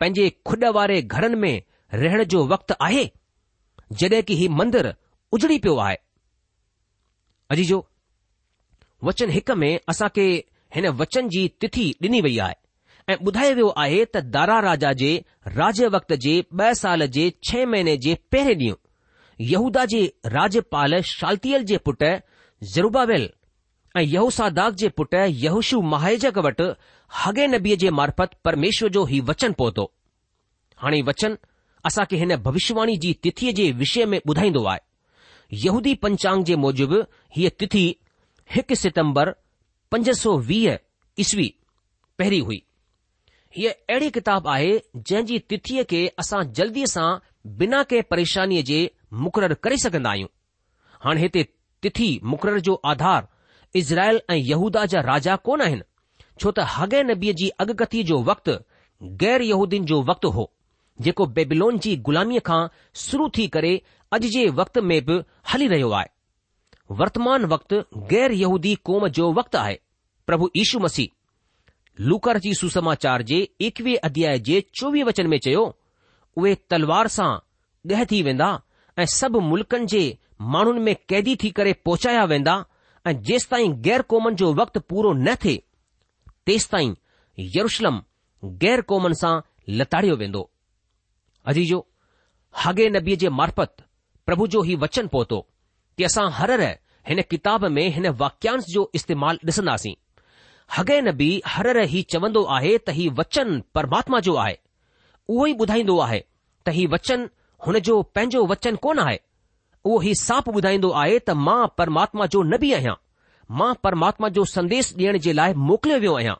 पंहिंजे 0.01 0.29
खुड 0.47 0.65
वारे 0.77 1.01
घरनि 1.03 1.37
में 1.41 1.63
रहण 1.95 2.23
जो 2.35 2.45
वक़्तु 2.49 2.75
आहे 2.85 3.05
जॾहिं 4.01 4.23
की 4.31 4.35
हीउ 4.41 4.51
मंदरु 4.61 4.93
उजड़ी 5.37 5.59
पियो 5.59 5.77
आहे 5.87 5.97
अजी 7.53 7.65
जो 7.65 7.87
वचन 9.05 9.31
हिक 9.31 9.51
में 9.63 9.69
असां 9.89 10.09
खे 10.17 10.27
हिन 10.75 10.89
वचन 11.01 11.29
जी 11.35 11.47
तिथि 11.61 11.91
ॾिनी 12.03 12.21
वई 12.27 12.37
आहे 12.47 12.55
ऐं 13.13 13.17
ॿुधायो 13.29 13.55
वियो 13.55 13.69
आहे 13.85 14.05
त 14.15 14.23
दारा 14.37 14.59
राजा 14.69 14.93
जे 15.03 15.13
राज 15.59 15.83
वक्त 15.97 16.13
जे 16.25 16.35
ॿ 16.43 16.73
साल 16.83 17.07
जे 17.17 17.29
छह 17.49 17.67
महीने 17.75 17.97
जे 18.07 18.15
पहिरें 18.33 18.55
ॾींहुं 18.67 18.77
यहूदा 19.53 19.85
जे 19.95 20.03
राज्यपाल 20.39 21.01
शालियल 21.13 21.63
जे 21.73 21.77
पुटु 21.89 22.13
ज़रूबावेल 22.75 23.31
ऐं 23.97 24.01
यहूसादाग 24.03 24.75
जे 24.81 24.89
पुट 24.99 25.15
यहूशू 25.15 25.81
महाजक 25.93 26.37
वटि 26.47 26.67
हगे 27.23 27.47
नबीअ 27.55 27.77
जे 27.85 27.91
मार्फत 27.99 28.35
परमेश्वर 28.45 28.89
जो 28.97 29.05
ही 29.05 29.21
वचन 29.31 29.53
पहुतो 29.63 29.91
हाणे 30.83 31.01
वचन 31.07 31.37
असां 31.87 32.05
खे 32.11 32.17
हिन 32.17 32.37
भविष्यवाणी 32.45 32.97
जी 33.05 33.13
तिथीअ 33.25 33.53
जे 33.61 33.71
विषय 33.83 34.05
में 34.13 34.19
ॿुधाईंदो 34.29 34.65
आहे 34.73 35.57
यहूदी 35.65 35.95
पंचांग 36.03 36.45
जे 36.51 36.57
मूजिबि 36.67 37.01
हीअ 37.37 37.51
तिथी 37.61 37.85
हिकु 38.57 38.75
सितम्बर 38.85 39.31
पंज 39.93 40.11
सौ 40.21 40.37
वीह 40.51 40.77
ईस्वी 41.21 41.49
पहिरीं 42.19 42.41
हुई 42.51 42.61
हीअ 43.57 43.73
अहिड़ी 43.73 44.11
किताब 44.19 44.49
आहे 44.49 44.79
जंहिं 44.97 45.25
जी 45.27 45.39
तिथीअ 45.51 45.85
खे 45.91 46.07
असां 46.25 46.43
जल्दीअ 46.59 46.87
सां 46.95 47.09
बिना 47.63 47.83
कंहिं 47.91 48.03
परेशानीअ 48.11 48.63
जे 48.71 48.79
मुक़ररु 49.27 49.55
करे 49.63 49.77
सघंदा 49.87 50.11
आहियूं 50.11 50.29
हाणे 51.05 51.21
हिते 51.21 51.45
तिथी 51.83 52.09
मुक़ररु 52.35 52.61
जो 52.71 52.75
आधार 52.95 53.29
इज़राइल 53.77 54.21
ऐं 54.31 54.37
यहूदा 54.37 54.85
जा 54.93 55.01
राजा 55.01 55.35
कोन 55.49 55.61
आहिनि 55.63 55.83
छो 56.41 56.51
त 56.59 56.65
हगे 56.77 57.03
नबीअ 57.11 57.33
जी 57.41 57.49
अॻकथी 57.65 58.03
जो 58.11 58.19
वक़्तु 58.31 58.53
गैर 59.23 59.43
यहूदीन 59.49 59.85
जो 59.91 60.01
वक़्तु 60.11 60.29
हो 60.37 60.51
जेको 61.07 61.27
बेबिलोन 61.39 61.79
जी 61.87 61.97
गुलामीअ 62.09 62.41
खां 62.49 62.61
शुरू 63.03 63.29
थी 63.39 63.47
करे 63.57 63.73
अॼु 64.17 64.29
जे 64.37 64.49
वक़्त 64.61 64.79
में 64.93 64.97
बि 65.11 65.21
हली 65.53 65.69
रहियो 65.75 65.91
आहे 65.99 66.95
वर्तमान 67.03 67.45
वक़्तु 67.53 67.81
गैर 68.13 68.33
यहूदी 68.43 68.75
क़ौम 68.91 69.07
जो 69.21 69.31
वक़्तु 69.41 69.59
आहे 69.59 69.79
प्रभु 70.27 70.51
ईशू 70.65 70.79
मसीह 70.87 72.05
लूकर 72.11 72.39
जी 72.47 72.55
सुसमाचार 72.63 73.23
जे 73.31 73.39
एकवीह 73.69 73.99
अध्याय 74.11 74.39
जे 74.49 74.61
चोवीह 74.81 75.05
वचन 75.11 75.27
में 75.35 75.39
चयो 75.47 75.65
उहे 76.43 76.55
तलवार 76.71 77.09
सां 77.19 77.31
ॾह 77.97 78.05
थी 78.11 78.23
वेंदा 78.31 78.51
ऐं 78.99 79.07
सभु 79.19 79.41
मुल्क़नि 79.53 79.87
जे 79.95 80.03
माण्हुनि 80.57 80.81
में 80.89 80.95
कैदी 81.09 81.37
थी 81.43 81.51
करे 81.59 81.73
पहुचाया 81.89 82.25
वेंदा 82.35 82.65
અને 83.07 83.21
જેસ 83.29 83.47
તાહી 83.53 83.71
ગેરકોમન 83.87 84.37
જો 84.41 84.49
વખત 84.59 84.79
પૂરો 84.89 85.13
ન 85.15 85.25
થે 85.43 85.55
તેસ 86.45 86.65
તાહી 86.73 86.95
યરુશલમ 87.55 87.97
ગેરકોમન 88.63 89.15
સા 89.23 89.37
લતાડીઓ 89.79 90.17
વેંદો 90.23 90.43
અજીજો 91.49 91.79
હગે 92.63 92.85
નબી 92.97 93.21
જે 93.23 93.29
марપત 93.39 93.73
પ્રભુ 94.27 94.45
જો 94.53 94.61
હી 94.69 94.77
વચન 94.83 95.09
પોતો 95.15 95.39
તેસા 95.97 96.29
હરર 96.39 96.63
હેને 97.09 97.23
કિતાબ 97.31 97.63
મે 97.77 97.83
હેને 97.97 98.11
વાક્યાન્સ 98.23 98.65
જો 98.75 98.83
ઇસ્તેમાલ 98.99 99.37
દિસનાસી 99.47 99.97
હગે 100.75 100.97
નબી 101.11 101.37
હરર 101.53 101.79
હી 101.93 102.05
ચવંદો 102.11 102.41
આહે 102.55 102.73
તહી 102.87 103.09
વચન 103.19 103.51
પરમાત્મા 103.75 104.21
જો 104.27 104.33
આહે 104.43 104.57
ઓહી 105.33 105.55
બુધાઈndo 105.61 105.95
આહે 106.05 106.21
તહી 106.67 106.87
વચન 106.93 107.23
હને 107.65 107.81
જો 107.89 107.95
પેંજો 108.15 108.41
વચન 108.51 108.77
કોન 108.85 108.99
આહે 109.05 109.19
उहो 109.87 109.99
हीउ 110.01 110.15
साप 110.21 110.49
ॿुधाईंदो 110.59 110.89
आहे 111.01 111.19
त 111.19 111.31
मां 111.47 111.67
परमात्मा 111.79 112.25
जो 112.33 112.43
न 112.43 112.57
बि 112.65 112.73
आहियां 112.79 112.95
मां 113.61 113.73
परमात्मा 113.85 114.29
जो 114.39 114.45
संदेश 114.55 114.93
ॾियण 114.99 115.19
जे 115.27 115.33
लाइ 115.33 115.53
मोकिलियो 115.69 115.99
वियो 116.01 116.15
आहियां 116.17 116.35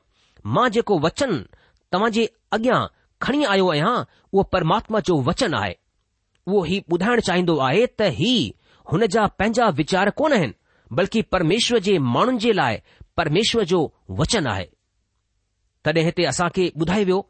मां 0.57 0.65
जेको 0.77 0.99
वचन 1.07 1.31
तव्हां 1.97 2.11
जे 2.17 2.25
अॻियां 2.57 2.81
खणी 3.27 3.45
आयो 3.55 3.69
आहियां 3.77 3.95
उहो 4.33 4.43
परमात्मा 4.57 5.01
जो 5.11 5.17
वचन 5.31 5.55
आहे 5.63 5.75
उहो 6.47 6.63
हीउ 6.73 6.83
ॿुधाइण 6.97 7.21
चाहींदो 7.31 7.57
आहे 7.69 7.87
त 7.87 8.11
ही 8.19 8.33
हुन 8.93 9.07
जा 9.17 9.27
पंहिंजा 9.41 9.69
वीचार 9.81 10.11
कोन 10.21 10.33
आहिनि 10.41 10.55
बल्कि 11.01 11.23
परमेश्वर 11.37 11.79
जे 11.89 11.99
माण्हुनि 12.17 12.39
जे 12.47 12.53
लाइ 12.61 12.77
परमेश्वर 13.23 13.65
जो 13.73 13.81
वचन 14.21 14.47
आहे 14.57 14.67
तॾहिं 15.85 16.05
हिते 16.11 16.25
असांखे 16.35 16.69
ॿुधाए 16.83 17.05
वियो 17.13 17.23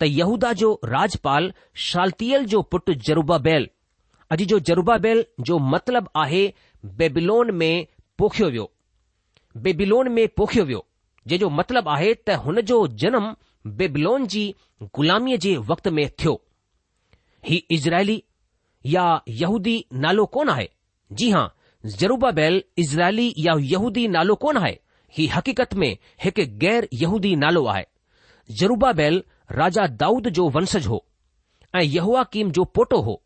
त 0.00 0.08
यहूदा 0.16 0.52
जो 0.64 0.72
राजपाल 0.96 1.52
शाल्तियल 1.88 2.44
जो 2.56 2.62
पुटु 2.72 2.92
जरूबा 3.08 3.38
बैल 3.48 3.68
अॼु 4.34 4.44
जो 4.50 4.58
जरूबा 4.68 4.96
जो 5.46 5.58
मतिलबु 5.72 6.08
आहे 6.20 6.42
बेबिलोन 6.98 7.50
में 7.60 7.86
पोखियो 8.18 8.48
वियो 8.50 8.70
बेबिलोन 9.62 10.08
में 10.18 10.26
पोखियो 10.40 10.64
वियो 10.64 10.84
जेजो 11.32 11.48
मतिलबु 11.60 11.90
आहे 11.90 12.12
त 12.14 12.34
हुन 12.44 12.60
जो 12.70 12.76
जनम 13.04 13.26
बेबिलोन 13.80 14.26
जी 14.34 14.42
ग़ुलामीअ 14.98 15.38
जे 15.46 15.56
वक़्त 15.70 15.88
में 15.96 16.08
थियो 16.22 16.34
ही 17.48 17.62
इज़राइली 17.76 18.22
या 18.94 19.06
नालो 20.04 20.26
कोन 20.36 20.48
आहे 20.54 20.68
जी 21.22 21.30
हां 21.30 21.46
ज़रूबा 21.98 22.30
बैल 22.38 22.62
इज़राइली 22.84 23.32
याहूदी 23.46 24.06
नालो 24.18 24.34
कोन 24.44 24.56
आहे 24.58 24.76
ही 25.16 25.26
हक़ीक़त 25.34 25.74
में 25.82 25.90
हिकु 26.24 26.44
गैर 26.64 26.88
यहूदी 27.02 27.34
नालो 27.44 27.64
आहे 27.74 27.84
ज़रूबा 28.60 28.90
राजा 29.62 29.86
दाऊद 30.04 30.28
जो 30.40 30.48
वंशज 30.58 30.86
हो 30.94 31.04
ऐं 31.76 31.82
यहूआकीम 31.96 32.50
जो 32.60 32.64
पोटो 32.78 33.00
हो 33.10 33.20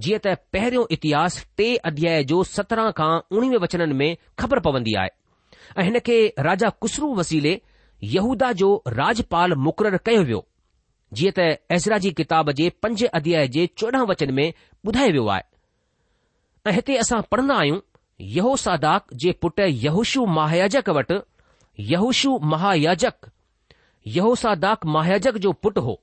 जीअं 0.00 0.18
त 0.24 0.34
पहिरियों 0.52 0.84
इतिहास 0.92 1.44
टे 1.56 1.74
अध्याय 1.90 2.22
जो 2.30 2.42
सत्रहं 2.44 2.90
खां 2.98 3.12
उणिवीह 3.36 3.58
वचननि 3.62 3.94
में 3.94 4.16
ख़बर 4.40 4.60
पवंदी 4.66 4.94
आहे 4.98 5.10
ऐं 5.78 5.84
हिन 5.84 5.98
खे 6.06 6.16
राजा 6.46 6.68
कुसरू 6.84 7.14
वसीले 7.14 7.60
यहूदा 8.16 8.50
जो 8.62 8.70
राजपाल 8.98 9.54
मुक़ररु 9.66 9.98
कयो 10.08 10.22
वियो 10.30 10.42
जीअं 11.18 11.32
त 11.38 11.46
ऐज़रा 11.78 11.98
जी 12.06 12.10
किताब 12.20 12.50
जे 12.60 12.68
पंज 12.82 13.04
अध्याय 13.20 13.48
जे 13.58 13.66
चोॾहं 13.78 14.06
वचन 14.12 14.34
में 14.40 14.46
ॿुधायो 14.86 15.10
वियो 15.12 15.26
आहे 15.36 15.42
ऐं 16.66 16.72
हिते 16.80 16.96
असां 17.06 17.20
पढ़ंदा 17.34 17.58
आहियूं 17.60 17.80
यहो 18.38 18.56
सादाक 18.66 19.14
जे 19.22 19.32
पुट 19.44 19.60
यहूश 19.86 20.16
महायाजक 20.38 20.88
वटि 20.98 21.20
यहूशु 21.92 22.38
महायाजक 22.54 23.30
यहो 24.16 24.34
सादाक 24.44 24.86
महायाजक 24.96 25.38
जो 25.46 25.52
पुटु 25.64 25.80
हो 25.90 26.00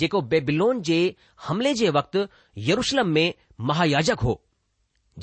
जेको 0.00 0.20
बेबिलोन 0.32 0.80
जे 0.88 0.98
हमले 1.46 1.72
जे 1.80 1.90
वक़्तु 1.98 2.22
यरूशलम 2.70 3.08
में 3.16 3.34
महायाजक 3.70 4.20
हो 4.28 4.34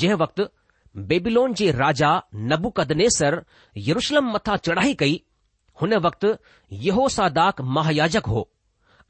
जंहिं 0.01 0.15
वक़्तु 0.23 0.47
बेबिलोन 1.11 1.53
जे 1.61 1.69
राजा 1.81 2.09
नबुकदनेसर 2.51 3.37
यरूशलम 3.89 4.31
मथां 4.35 4.57
चढ़ाई 4.67 4.93
कई 5.01 5.15
हुन 5.81 5.95
वक़्तु 6.07 6.35
यहोसादाक 6.87 7.61
महायाजक 7.77 8.29
हो 8.35 8.43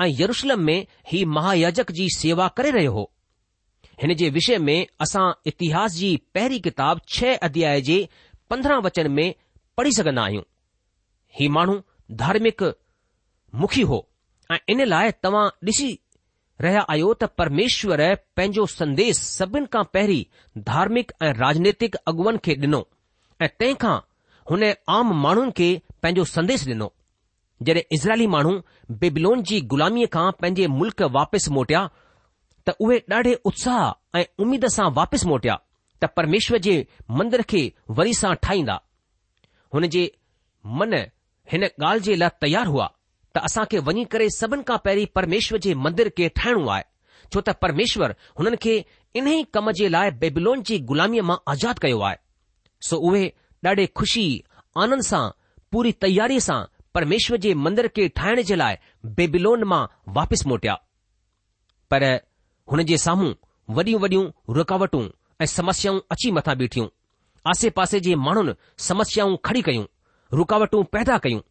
ऐं 0.03 0.07
यरूशलम 0.21 0.63
में 0.69 0.79
ही 1.11 1.23
महायाजक 1.37 1.91
जी 1.99 2.07
सेवा 2.19 2.47
करे 2.59 2.71
रहियो 2.79 2.91
हो 2.95 3.03
हिन 4.01 4.13
जे 4.21 4.29
विषय 4.37 4.57
में 4.69 4.77
असां 5.05 5.27
इतिहास 5.51 5.93
जी 6.01 6.09
पहिरीं 6.37 6.59
किताब 6.69 7.01
छह 7.17 7.35
अध्याय 7.49 7.81
जे 7.89 7.99
पंद्रहं 8.53 8.81
वचन 8.87 9.11
में 9.19 9.27
पढ़ी 9.77 9.91
सघंदा 10.01 10.23
आहियूं 10.31 10.47
ही 11.39 11.47
माण्हू 11.57 11.77
धार्मिक 12.23 12.63
मुखी 13.61 13.81
हो 13.91 13.99
ऐं 14.51 14.57
इन 14.69 14.83
लाइ 14.85 15.11
तव्हां 15.23 15.45
ॾिसी 15.67 15.87
रहिया 16.61 16.81
आहियो 16.91 17.13
त 17.19 17.23
परमेश्वर 17.41 18.01
पंहिंजो 18.37 18.65
संदेश 18.79 19.17
सभिनि 19.37 19.67
खां 19.73 19.83
पहिरीं 19.95 20.27
धार्मिक 20.69 21.11
ऐं 21.27 21.31
राजनैतिक 21.41 21.95
अॻुवनि 22.11 22.37
खे 22.45 22.55
ॾिनो 22.65 22.81
ऐं 23.45 23.49
तंहिं 23.59 23.75
खां 23.83 23.95
हुन 24.51 24.63
आम 24.97 25.13
माण्हुनि 25.25 25.51
खे 25.59 25.69
पंहिंजो 26.03 26.25
संदेश 26.35 26.67
ॾिनो 26.67 26.91
जॾहिं 27.67 27.81
इज़राइली 27.97 28.27
माण्हू 28.35 28.51
बेबिलोन 29.03 29.43
जी 29.49 29.59
ग़ुलामीअ 29.73 30.07
खां 30.15 30.31
पंहिंजे 30.41 30.67
मुल्क़ 30.79 31.03
वापसि 31.19 31.51
मोटिया 31.57 31.81
त 32.67 32.75
उहे 32.85 32.97
ॾाढे 33.17 33.33
उत्साह 33.51 33.81
ऐं 34.19 34.25
उमीद 34.45 34.65
सां 34.77 34.89
वापसि 35.01 35.27
मोटिया 35.33 35.55
त 36.03 36.11
परमेश्वर 36.17 36.57
जे 36.67 36.75
मंदर 37.21 37.41
खे 37.53 37.61
वरी 37.99 38.13
सां 38.21 38.33
ठाहींदा 38.43 38.79
हुन 39.73 39.87
जे 39.97 40.03
मन 40.79 40.93
हिन 41.51 41.63
ॻाल्हि 41.67 41.99
जे 42.09 42.15
लाइ 42.23 42.29
तयारु 42.43 42.71
हुआ 42.71 42.91
त 43.35 43.37
असां 43.47 43.63
खे 43.71 43.77
वञी 43.87 44.03
करे 44.11 44.27
सभिनि 44.39 44.63
खां 44.67 44.77
पहिरीं 44.85 45.05
परमेश्वर 45.17 45.59
जे 45.65 45.71
मंदर 45.85 46.07
खे 46.17 46.27
ठाहिणो 46.39 46.67
आहे 46.73 46.83
छो 47.33 47.39
त 47.45 47.49
परमेश्वर 47.63 48.09
हुननि 48.39 48.57
खे 48.65 48.73
इन 49.19 49.27
ई 49.31 49.35
कम 49.57 49.71
जे 49.79 49.87
लाइ 49.95 50.09
बेबिलोन 50.21 50.63
जी 50.69 50.75
ग़ुलामीअ 50.91 51.23
मां 51.29 51.37
आज़ाद 51.53 51.77
कयो 51.85 51.99
आहे 52.09 52.17
सो 52.89 52.95
उहे 53.09 53.23
ॾाढे 53.67 53.85
खु़शी 53.97 54.23
आनंद 54.83 55.03
सां 55.11 55.23
पूरी 55.71 55.91
तयारीअ 56.03 56.43
सां 56.47 56.57
परमेश्वर 56.97 57.37
जे 57.45 57.51
मंदर 57.67 57.87
खे 57.95 58.07
ठाहिण 58.19 58.41
जे 58.49 58.55
लाइ 58.61 58.73
बेबिलोन 59.19 59.63
मां 59.71 59.83
वापसि 60.17 60.49
मोटिया 60.51 60.75
पर 61.91 62.03
हुन 62.71 62.83
जे 62.91 62.97
साम्हूं 63.05 63.31
वॾियूं 63.77 63.99
वॾियूं 64.03 64.23
रुकावटूं 64.57 65.03
ऐं 65.43 65.47
समस्याऊं 65.57 65.99
अची 66.15 66.31
मथां 66.37 66.55
बीठियूं 66.59 66.87
आसे 67.53 67.69
पासे 67.79 67.99
जे 68.09 68.13
माण्हुनि 68.27 68.53
समस्याऊं 68.89 69.35
खड़ी 69.49 69.61
कयूं 69.69 69.85
रुकावटूं 70.41 70.83
पैदा 70.95 71.17
कयूं 71.25 71.41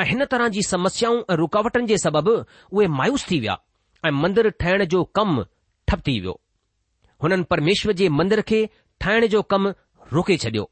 ऐं 0.00 0.04
हिन 0.08 0.24
तरह 0.32 0.48
जी 0.54 0.62
समस्याऊं 0.66 1.18
ऐं 1.32 1.36
रुकावटनि 1.40 1.86
जे 1.90 1.96
सबबि 2.04 2.32
उहे 2.74 2.86
मायूस 2.98 3.24
थी 3.30 3.38
विया 3.42 3.56
ऐं 4.06 4.10
मंदर 4.22 4.48
ठाहिण 4.62 4.84
जो 4.94 5.02
कमु 5.18 5.42
ठप 5.88 6.00
थी 6.06 6.14
वियो 6.20 6.32
हुननि 7.22 7.42
परमेश्वर 7.52 7.92
जे 8.00 8.08
मंदर 8.18 8.40
खे 8.50 8.58
ठाहिण 9.04 9.26
जो 9.34 9.42
कमु 9.52 9.70
रोके 10.12 10.36
छडि॒यो 10.44 10.64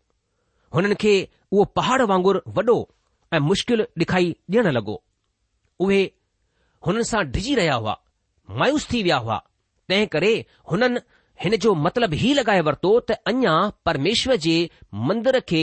हुननि 0.75 0.95
खे 1.03 1.13
उहो 1.53 1.65
पहाड़ 1.79 2.03
वांगुरु 2.13 2.41
वॾो 2.59 2.77
ऐं 3.37 3.41
मुश्किल 3.51 3.87
ॾिखाई 4.03 4.31
ॾियण 4.51 4.67
लॻो 4.79 4.95
उहे 5.85 6.01
हुननि 6.87 7.05
सां 7.13 7.23
डिजी 7.35 7.55
रहिया 7.61 7.75
हुआ 7.83 7.95
मायूस 8.61 8.87
थी 8.93 9.03
विया 9.09 9.17
हुआ 9.27 9.37
तंहिं 9.89 10.07
करे 10.15 10.33
हुननि 10.73 11.01
हिन 11.45 11.57
जो 11.65 11.75
मतिलबु 11.87 12.17
ई 12.29 12.33
लॻाए 12.39 12.61
वरितो 12.69 12.93
त 13.11 13.19
अञा 13.33 13.55
परमेश्वर 13.91 14.37
जे 14.47 14.57
मंदर 15.11 15.41
खे 15.53 15.63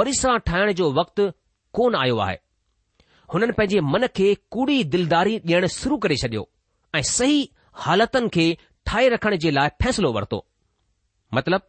वरी 0.00 0.14
सां 0.22 0.38
ठाहिण 0.50 0.72
जो 0.82 0.90
वक़्तु 1.00 1.30
कोन 1.78 1.94
आयो 2.00 2.18
आहे 2.26 2.38
हुननि 3.32 3.52
पंहिंजे 3.58 3.80
मन 3.92 4.06
खे 4.16 4.26
कूड़ी 4.54 4.82
दिलदारी 4.94 5.34
ॾेअ 5.52 5.68
शुरू 5.78 5.96
करे 6.04 6.16
छडि॒यो 6.22 6.48
ऐं 6.98 7.02
सही 7.16 7.38
हालतन 7.84 8.28
खे 8.34 8.46
ठाहे 8.86 9.08
रखण 9.14 9.36
जे 9.44 9.50
लाइ 9.58 9.68
फ़ैसिलो 9.82 10.12
वरितो 10.16 10.44
मतिलब 11.34 11.62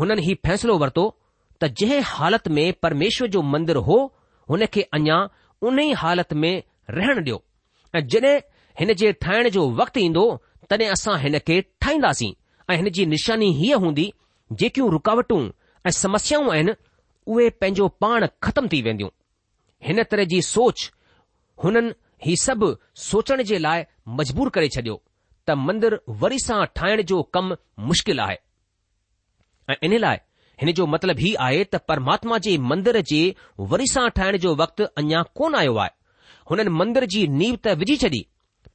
हुननि 0.00 0.22
ही 0.26 0.34
फ़ैसिलो 0.46 0.76
वरितो 0.84 1.04
त 1.60 1.68
जंहिं 1.80 2.00
हालत 2.14 2.48
में 2.56 2.66
परमेश्वर 2.82 3.28
जो 3.36 3.42
मंदिर 3.54 3.76
हो 3.88 3.98
हुन 4.50 4.64
खे 4.76 4.82
अञा 4.98 5.18
उन 5.68 5.78
ई 5.80 5.92
हालत 6.02 6.32
में 6.42 6.52
रहण 6.98 7.20
ॾियो 7.26 7.42
ऐं 7.96 8.06
जॾहिं 8.14 8.34
हिन 8.80 8.92
जे 9.02 9.12
ठाहिण 9.24 9.48
जो 9.56 9.68
वक़्तु 9.80 10.00
ईंदो 10.00 10.24
तॾहिं 10.70 10.88
असां 10.96 11.18
हिन 11.24 11.38
खे 11.50 11.60
ठाहींदासीं 11.82 12.32
ऐं 12.70 12.76
हिन 12.82 12.90
जी 12.98 13.06
निशानी 13.14 13.52
हीअ 13.60 13.76
हूंदी 13.84 14.12
जेकियूं 14.62 14.90
रुकावटूं 14.96 15.40
ऐं 15.86 15.90
समस्याऊं 16.04 16.52
आहिनि 16.54 16.72
उहे 17.32 17.48
पंहिंजो 17.60 17.88
पाण 18.04 18.26
ख़तम 18.46 18.68
थी 18.72 18.80
वेंदियूं 18.88 19.10
हिन 19.86 20.02
तरह 20.10 20.24
जी 20.32 20.40
सोच 20.42 20.90
हुननि 21.64 21.92
ही 22.24 22.36
सभु 22.42 22.68
सोचण 23.10 23.42
जे 23.50 23.58
लाइ 23.58 23.84
मजबूर 24.18 24.48
करे 24.56 24.68
छडि॒यो 24.76 24.96
त 25.48 25.56
मंदर 25.68 25.98
वरी 26.22 26.38
सां 26.46 26.64
ठाहिण 26.76 27.02
जो 27.10 27.22
कमु 27.36 27.54
मुश्किल 27.90 28.20
आहे 28.26 28.36
ऐं 29.72 29.76
इन 29.88 29.96
लाइ 30.06 30.16
हिन 30.62 30.72
जो 30.80 30.86
मतिलबु 30.94 31.20
हीउ 31.26 31.36
आहे 31.46 31.62
त 31.74 31.80
परमात्मा 31.90 32.38
जे 32.46 32.56
मंदर 32.72 33.00
जे 33.12 33.20
वरी 33.72 33.86
सां 33.94 34.08
ठाहिण 34.18 34.36
जो 34.44 34.54
वक़्तु 34.62 34.88
अञा 35.02 35.22
कोन 35.40 35.54
आयो 35.60 35.76
आहे 35.84 35.96
हुननि 36.50 36.70
मंदर 36.80 37.04
जी 37.14 37.26
नीव 37.40 37.56
त 37.64 37.74
विझी 37.82 37.96
छॾी 38.04 38.22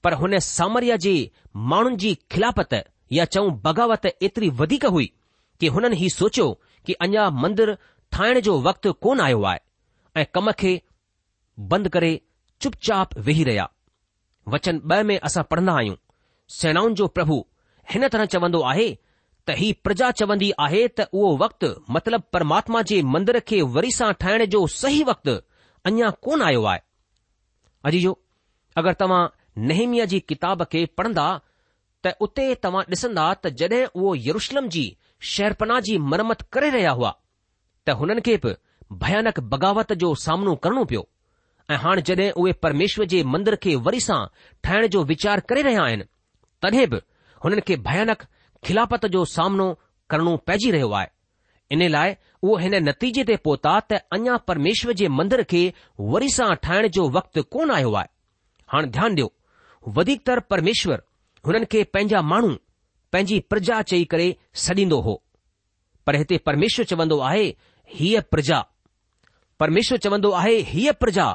पर 0.03 0.13
हुन 0.23 0.37
सामरिया 0.47 0.95
जे 1.05 1.13
माण्हुनि 1.73 1.97
जी 2.03 2.13
खिलापत 2.31 2.73
या 3.19 3.25
चऊं 3.35 3.51
बग़ावत 3.67 4.05
एतिरी 4.29 4.49
वधीक 4.61 4.85
हुई 4.97 5.07
कि 5.59 5.67
हुननि 5.77 5.95
हीउ 6.01 6.09
सोचियो 6.17 6.47
कि 6.85 6.93
अञा 7.07 7.29
मंदरु 7.43 7.75
ठाहिण 8.17 8.39
जो 8.49 8.59
वक़्तु 8.67 8.93
कोन 9.07 9.21
आयो 9.27 9.43
आहे 9.51 9.59
ऐं 10.21 10.25
कम 10.33 10.51
खे 10.59 10.75
बंद 11.71 11.87
करे 11.89 12.19
चुप 12.61 12.73
चाप 12.85 13.17
वेही 13.25 13.43
रहिया 13.49 13.67
वचन 14.53 14.79
ब॒ 14.89 15.03
में 15.11 15.17
असां 15.19 15.43
पढ़ंदा 15.51 15.73
आहियूं 15.77 15.95
सेनाउनि 16.55 16.95
जो 16.95 17.07
प्रभु 17.17 17.37
हिन 17.91 18.07
तरह 18.07 18.25
चवन्दो 18.33 18.61
आहे 18.71 18.87
त 19.47 19.51
ही 19.59 19.71
प्रजा 19.85 20.09
चवंदी 20.19 20.51
आहे 20.65 20.87
त 20.87 21.07
उहो 21.13 21.29
वक्तु 21.43 21.67
मतिलब 21.97 22.23
परमात्मा 22.33 22.81
जे 22.91 23.01
मंदर 23.15 23.39
खे 23.51 23.61
वरी 23.77 23.91
सां 23.97 24.11
ठाहिण 24.23 24.45
जो 24.55 24.65
सही 24.75 25.03
वक़्तु 25.11 25.35
अञा 25.91 26.09
कोन 26.27 26.41
आयो 26.47 26.63
आहे 26.71 26.79
अजी 27.89 28.01
जो 28.05 28.13
अगरि 28.81 28.93
तव्हां 29.03 29.21
नेहमीअ 29.71 30.05
जी 30.13 30.19
किताब 30.33 30.63
खे 30.71 30.85
पढ़ंदा 31.01 31.27
त 32.03 32.15
उते 32.27 32.47
तव्हां 32.67 32.83
ॾिसंदा 32.95 33.27
त 33.45 33.53
जड॒ 33.63 33.81
उहो 33.95 34.15
यरुशलम 34.29 34.69
जी 34.77 34.85
शहरपना 35.33 35.79
जी 35.89 35.97
मरम्मत 36.13 36.41
करे 36.57 36.69
रहिया 36.77 36.91
हुआ 37.01 37.13
त 37.85 37.99
हुननि 38.03 38.21
खे 38.29 38.37
बि 38.47 38.55
भयानक 39.05 39.39
बग़ावत 39.55 39.93
जो 40.05 40.15
सामनो 40.27 40.55
करणो 40.67 40.85
पियो 40.93 41.07
ऐं 41.71 41.75
हाणे 41.81 42.01
जॾहिं 42.07 42.29
उहे 42.37 42.51
परमेश्वर 42.63 43.05
जे 43.11 43.21
मंदर 43.33 43.55
खे 43.61 43.75
वरी 43.85 43.99
सां 43.99 44.19
ठाहिण 44.63 44.85
जो 44.95 45.03
वीचार 45.11 45.39
करे 45.49 45.61
रहिया 45.67 45.83
आहिनि 45.83 46.03
तॾहिं 46.63 46.87
बि 46.89 46.97
हुननि 47.43 47.61
खे 47.67 47.75
भयानक 47.87 48.23
खिलापत 48.65 49.05
जो 49.15 49.23
सामनो 49.35 49.67
करणो 50.09 50.35
पइजी 50.47 50.71
रहियो 50.71 50.89
आहे 50.99 51.07
इन 51.73 51.81
लाइ 51.91 52.13
उहो 52.43 52.57
हिन 52.63 52.75
नतीजे 52.89 53.23
ते 53.29 53.35
पहुता 53.47 53.79
त 53.91 53.99
अञा 54.17 54.35
परमेश्वर 54.49 54.93
जे 55.01 55.07
मंदर 55.19 55.43
खे 55.53 55.61
वरी 56.13 56.29
सां 56.37 56.53
ठाहिण 56.67 56.87
जो 56.97 57.07
वक़्तु 57.17 57.43
कोन 57.55 57.71
आयो 57.79 57.93
आहे 58.01 58.07
हाणे 58.73 58.87
ध्यानु 58.97 59.15
ॾियो 59.15 59.27
वधीकतर 59.97 60.39
परमेश्वर 60.53 61.01
हुननि 61.47 61.65
खे 61.71 61.83
पंहिंजा 61.93 62.21
माण्हू 62.31 62.51
पंहिंजी 63.13 63.39
प्रजा 63.49 63.81
चई 63.93 64.03
करे 64.13 64.27
सॾींदो 64.65 64.99
हो 65.07 65.15
पर 66.05 66.15
हिते 66.21 66.37
परमेश्वर 66.51 66.85
चवंदो 66.91 67.17
आहे 67.31 67.45
हीअ 67.97 68.21
प्रजा 68.35 68.59
परमेश्वर 69.59 69.97
चवंदो 70.05 70.31
आहे 70.43 70.55
हीअ 70.73 70.91
प्रजा 71.03 71.27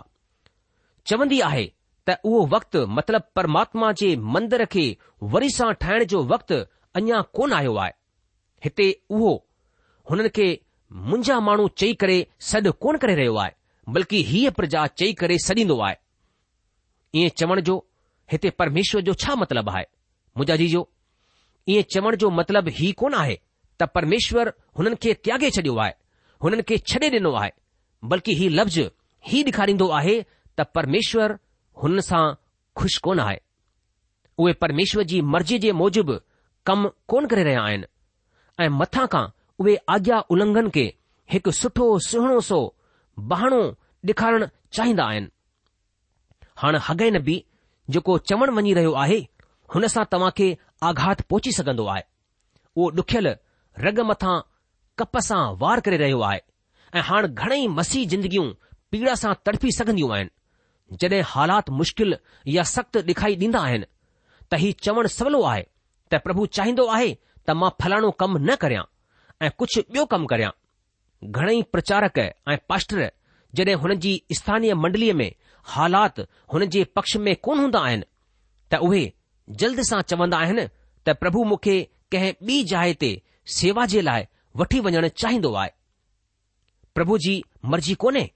चवंदी 1.11 1.39
आहे 1.47 1.63
त 2.09 2.15
उहो 2.29 2.41
वक्तु 2.55 2.81
मतिलबु 2.97 3.31
परमात्मा 3.37 3.87
जे 4.01 4.09
मंदर 4.35 4.65
खे 4.75 4.85
वरी 5.33 5.49
सां 5.57 5.71
ठाहिण 5.83 6.05
जो 6.13 6.19
वक़्तु 6.33 6.57
अञा 6.99 7.21
कोन 7.37 7.53
आयो 7.59 7.73
आहे 7.85 7.93
हिते 8.65 8.87
उहो 9.15 9.33
हुननि 10.11 10.29
खे 10.37 10.47
मुंहिंजा 11.11 11.39
माण्हू 11.49 11.67
चई 11.81 11.93
करे 12.03 12.17
सॾु 12.51 12.73
कोन 12.85 12.97
करे 13.03 13.15
रहियो 13.21 13.35
आहे 13.45 13.53
बल्कि 13.97 14.19
हीअ 14.31 14.51
प्रजा 14.59 14.87
चई 15.01 15.13
करे 15.21 15.37
सॾींदो 15.47 15.79
आहे 15.87 15.95
ईअं 17.21 17.35
चवण 17.41 17.61
जो 17.69 17.77
हिते 18.33 18.51
परमेश्वर 18.63 19.01
जो 19.09 19.13
छा 19.25 19.35
मतिलबु 19.43 19.71
आहे 19.77 19.85
मुंहिंजा 20.37 20.57
जी 20.63 20.69
जो 20.77 20.83
ईअं 21.75 21.91
चवण 21.95 22.17
जो 22.25 22.31
मतिलबु 22.39 22.77
हीउ 22.81 22.95
कोन 23.03 23.15
आहे 23.23 23.37
त 23.81 23.91
परमेश्वर 23.99 24.53
हुननि 24.79 24.97
खे 25.03 25.13
त्यागे 25.27 25.51
छडि॒यो 25.59 25.77
आहे 25.87 25.93
हुननि 26.45 26.63
खे 26.71 26.77
छॾे 26.91 27.09
ॾिनो 27.21 27.33
आहे 27.43 27.51
बल्कि 28.13 28.33
हीउ 28.41 28.51
लफ़्ज़ 28.59 28.81
ई 29.37 29.43
ॾेखारींदो 29.47 29.89
आहे 30.01 30.17
त 30.61 30.67
परमेश्वरु 30.77 31.35
हुन 31.83 32.01
सां 32.11 32.25
खु़शि 32.79 33.01
कोन 33.05 33.21
आहे 33.21 33.39
उहे 34.41 34.53
परमेश्वर 34.63 35.03
जी 35.13 35.21
मर्ज़ी 35.35 35.59
जे 35.65 35.73
मूजिबि 35.81 36.17
कमु 36.67 36.89
कोन 37.11 37.27
करे 37.31 37.45
रहिया 37.45 37.63
आहिनि 37.69 37.87
ऐं 38.65 38.69
मथां 38.81 39.07
खां 39.13 39.25
उहे 39.61 39.77
आज्ञा 39.95 40.19
उल्लंघन 40.35 40.69
खे 40.77 40.85
हिकु 41.33 41.51
सुठो 41.61 41.87
सुहिणो 42.09 42.41
सो 42.51 42.59
बहाणो 43.33 43.61
ॾेखारणु 44.09 44.47
चाहींदा 44.77 45.05
आहिनि 45.13 45.29
हाणे 46.61 46.79
हगैन 46.89 47.19
बि 47.27 47.35
जेको 47.95 48.17
चवणु 48.29 48.53
वञी 48.59 48.73
रहियो 48.79 48.93
आहे 49.05 49.19
हुन 49.75 49.87
सां 49.95 50.05
तव्हां 50.13 50.31
खे 50.39 50.47
आघात 50.91 51.21
पहुची 51.31 51.53
सघंदो 51.59 51.87
आहे 51.95 52.03
उहो 52.77 52.89
ॾुखियल 53.01 53.27
रग 53.87 54.01
मथां 54.11 54.35
कप 55.03 55.19
सां 55.29 55.41
वार 55.63 55.81
करे 55.87 55.97
रहियो 56.05 56.21
आहे 56.31 56.41
ऐं 56.99 57.03
हाणे 57.11 57.29
घणेई 57.43 57.67
मसीह 57.79 58.07
जिंदगियूं 58.15 58.51
पीड़ा 58.93 59.15
सां 59.25 59.33
तड़फी 59.47 59.71
सघंदियूं 59.79 60.13
आहिनि 60.17 60.31
जॾहिं 61.01 61.23
हालात 61.27 61.71
मुश्किल 61.81 62.15
या 62.47 62.63
सख़्तु 62.75 62.99
ॾेखारी 63.07 63.35
ॾींदा 63.43 63.59
आहिनि 63.61 63.85
त 64.51 64.55
हीउ 64.63 64.73
चवणु 64.85 65.09
सवलो 65.09 65.43
आहे 65.51 65.63
त 66.13 66.21
प्रभु 66.25 66.47
चाहींदो 66.57 66.87
आहे 66.97 67.13
त 67.47 67.51
मां 67.61 67.71
फलाणो 67.83 68.11
कमु 68.21 68.39
न 68.39 68.55
करियां 68.63 68.85
ऐं 69.47 69.51
कुझु 69.59 69.81
ॿियो 69.93 70.05
कमु 70.13 70.27
करियां 70.33 70.51
घणेई 71.37 71.63
प्रचारक 71.73 72.19
ऐं 72.19 72.57
पास्टर 72.69 73.07
जॾहिं 73.57 73.75
हुन 73.85 73.95
जी 74.05 74.13
स्थानीय 74.39 74.75
मंडलीअ 74.83 75.15
में 75.21 75.31
हालात 75.75 76.21
हुन 76.53 76.65
जे 76.75 76.85
पक्ष 76.97 77.17
में 77.27 77.35
कोन 77.47 77.59
हूंदा 77.65 77.81
आहिनि 77.91 78.05
त 78.73 78.83
उहे 78.89 79.03
जल्द 79.61 79.81
सां 79.91 80.01
चवंदा 80.11 80.39
आहिनि 80.43 80.65
त 81.07 81.15
प्रभु 81.23 81.45
मूंखे 81.53 81.77
कंहिं 82.13 82.33
ॿी 82.47 82.63
जाइ 82.73 82.95
ते 83.03 83.11
सेवा 83.59 83.87
जे 83.95 84.01
लाइ 84.11 84.25
वठी 84.59 84.81
वञणु 84.87 85.09
चाहींदो 85.23 85.53
आहे 85.63 85.71
प्रभु 86.95 87.17
जी 87.25 87.43
मर्जी 87.73 87.95
कोन्हे 88.05 88.27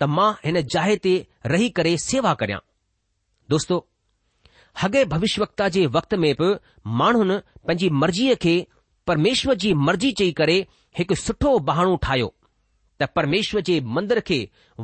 त 0.00 0.06
मां 0.16 0.30
हिन 0.44 0.60
जाइ 0.74 0.94
ते 1.04 1.14
रही 1.52 1.68
करे 1.76 1.96
सेवा 2.10 2.32
करियां 2.40 2.60
दोस्तो 3.52 3.76
हॻे 4.82 5.04
भविष्यता 5.14 5.68
जे 5.74 5.84
वक़्त 5.96 6.14
में 6.22 6.32
बि 6.40 6.48
माण्हुनि 7.00 7.36
पंहिंजी 7.66 7.88
मर्ज़ीअ 8.02 8.34
खे 8.44 8.54
परमेश्वर 9.06 9.54
जी 9.64 9.72
मर्ज़ी 9.88 10.10
चई 10.20 10.32
करे 10.40 10.56
हिकु 10.98 11.14
सुठो 11.24 11.52
बहाणो 11.68 11.94
ठाहियो 12.06 12.32
त 13.00 13.08
परमेश्वर 13.16 13.60
जे 13.68 13.80
मंदर 13.98 14.20
खे 14.30 14.38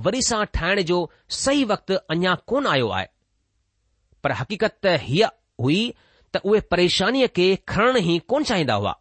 वरी 0.05 0.23
सां 0.29 0.45
ठाहिण 0.59 0.83
जो 0.91 0.99
सही 1.43 1.65
वक़्तु 1.73 1.95
अञा 2.15 2.35
कोन 2.53 2.67
आयो 2.75 2.89
आहे 2.99 3.07
पर 4.25 4.33
हक़ीक़त 4.43 4.79
त 4.87 4.95
हीअ 5.09 5.31
हुई 5.67 5.81
त 6.35 6.43
उहे 6.51 6.61
परेशानीअ 6.75 7.29
खे 7.37 7.47
खणण 7.73 7.97
ई 8.05 8.19
कोन 8.33 8.45
चाहींदा 8.53 8.75
हुआ 8.83 8.95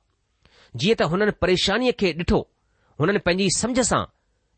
जीअं 0.82 0.96
त 1.02 1.10
हुननि 1.14 1.36
परेशानीअ 1.44 1.94
खे 2.00 2.14
ॾिठो 2.24 2.40
हुननि 3.04 3.22
पंहिंजी 3.28 3.50
समझ 3.62 3.80
सां 3.92 4.04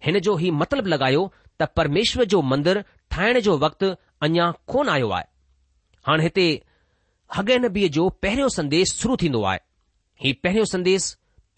हिन 0.08 0.20
जो 0.30 0.38
ई 0.48 0.52
मतिलबु 0.64 0.90
लॻायो 0.96 1.24
त 1.62 1.67
परमेश्वर 1.78 2.24
जो 2.34 2.41
मंदरु 2.52 2.82
ठाहिण 3.13 3.39
जो 3.47 3.58
वक़्तु 3.63 3.88
अञा 4.26 4.45
कोन 4.71 4.89
आयो 4.93 5.10
आहे 5.17 5.26
हाणे 6.08 6.24
हिते 6.26 6.45
हग 7.36 7.50
नबीअ 7.65 7.88
जो 7.97 8.08
पहिरियों 8.24 8.47
संदेश 8.58 8.93
शुरू 9.02 9.15
थींदो 9.21 9.41
आहे 9.50 9.60
ही 10.24 10.32
पहिरियों 10.43 10.65
संदेश 10.71 11.04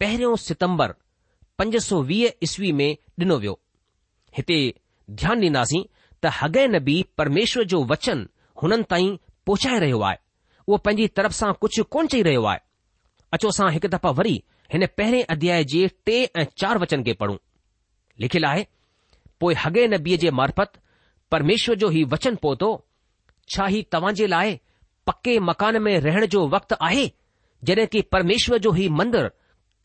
पहिरियों 0.00 0.34
सितंबर 0.48 0.94
पंज 1.58 1.76
सौ 1.88 2.00
वीह 2.10 2.42
ईसवी 2.46 2.72
में 2.80 2.90
डि॒नो 3.18 3.36
वियो 3.44 3.54
हिते 4.36 4.58
ध्यानु 5.20 5.42
ॾींदासीं 5.48 5.82
त 6.24 6.34
हगे 6.40 6.66
नबी 6.76 6.96
परमेश्वर 7.20 7.64
जो 7.72 7.82
वचन 7.94 8.28
हुननि 8.62 8.84
ताईं 8.92 9.16
पहुचाए 9.46 9.78
रहियो 9.86 10.00
आहे 10.10 10.18
उहो 10.68 10.76
पंहिंजी 10.84 11.06
तरफ़ 11.16 11.34
सां 11.40 11.52
कुझु 11.64 11.84
कोन 11.96 12.06
चई 12.12 12.22
रहियो 12.28 12.44
आहे 12.52 12.60
अचो 13.36 13.48
असां 13.56 13.70
हिकु 13.78 13.88
दफ़ा 13.96 14.10
वरी 14.20 14.36
हिन 14.72 14.86
पहिरें 14.98 15.22
अध्याय 15.36 15.64
जे 15.74 15.88
टे 16.06 16.16
ऐं 16.40 16.44
चार 16.62 16.78
वचन 16.86 17.02
खे 17.08 17.12
पढ़ूं 17.24 17.36
लिखियलु 18.24 18.48
आहे 18.52 18.64
पोइ 19.44 19.54
हगे 19.64 19.86
न 19.92 19.96
बीअ 20.04 20.16
जे 20.20 20.30
मार्फत 20.38 20.72
परमेश्वर 21.30 21.74
जो 21.82 21.88
ही 21.94 22.02
वचन 22.12 22.36
पहुतो 22.44 22.68
छा 23.54 23.64
हीउ 23.72 23.82
तव्हां 23.92 24.12
जे 24.20 24.26
लाइ 24.32 24.54
पके 25.10 25.38
मकान 25.48 25.78
में 25.86 25.96
रहण 26.04 26.26
जो 26.34 26.46
वक़्तु 26.54 26.76
आहे 26.88 27.02
जॾहिं 27.70 27.86
की 27.94 28.00
परमेश्वर 28.14 28.58
जो 28.66 28.70
ही 28.78 28.88
मंदर, 29.00 29.30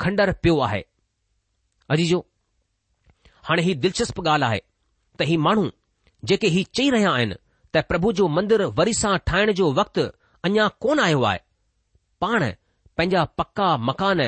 खंडर 0.03 0.31
पियो 0.43 0.59
आहे 0.67 0.79
अजी 1.95 2.05
हाणे 3.49 3.61
ही 3.67 3.73
दिलचस्प 3.87 4.21
ॻाल्हि 4.27 4.47
आहे 4.49 4.61
त 5.19 5.27
ही 5.31 5.37
माण्हू 5.47 5.67
जेके 6.31 6.47
हीउ 6.55 6.71
चई 6.79 6.89
रहिया 6.95 7.11
आहिनि 7.19 7.35
त 7.75 7.83
प्रभु 7.89 8.11
जो 8.21 8.27
मंदरु 8.39 8.69
वरी 8.79 8.93
सां 9.01 9.13
ठाहिण 9.31 9.51
जो 9.61 9.71
वक़्तु 9.81 10.03
अञा 10.49 10.67
कोन 10.85 10.99
आयो 11.07 11.23
आहे 11.33 11.39
पाण 12.21 12.39
पंहिंजा 12.97 13.23
पका 13.41 13.69
मकान 13.89 14.19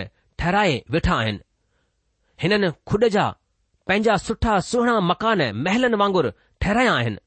ठहराए 0.41 0.75
वेठा 0.97 1.15
आहिनि 1.23 1.45
हिननि 2.45 3.09
जा 3.17 3.25
पंहिंजा 3.87 4.15
सुठा 4.25 4.59
सुहिणा 4.69 4.99
मकान 5.11 5.41
महलनि 5.65 5.97
वांगुरु 6.01 6.29
ठहिराया 6.61 6.93
आहिनि 6.97 7.17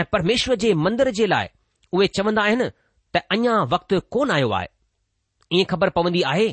ऐं 0.00 0.04
परमेश्वर 0.12 0.54
जे 0.62 0.72
मंदर 0.84 1.10
जे 1.18 1.26
लाइ 1.28 1.46
उहे 1.94 2.06
चवंदा 2.16 2.42
आहिनि 2.42 2.68
त 3.14 3.22
अञा 3.34 3.54
वक़्तु 3.72 3.96
कोन 4.14 4.30
आयो 4.36 4.50
आहे 4.58 4.66
ईअं 5.56 5.66
ख़बर 5.70 5.88
पवंदी 5.98 6.22
आहे 6.32 6.48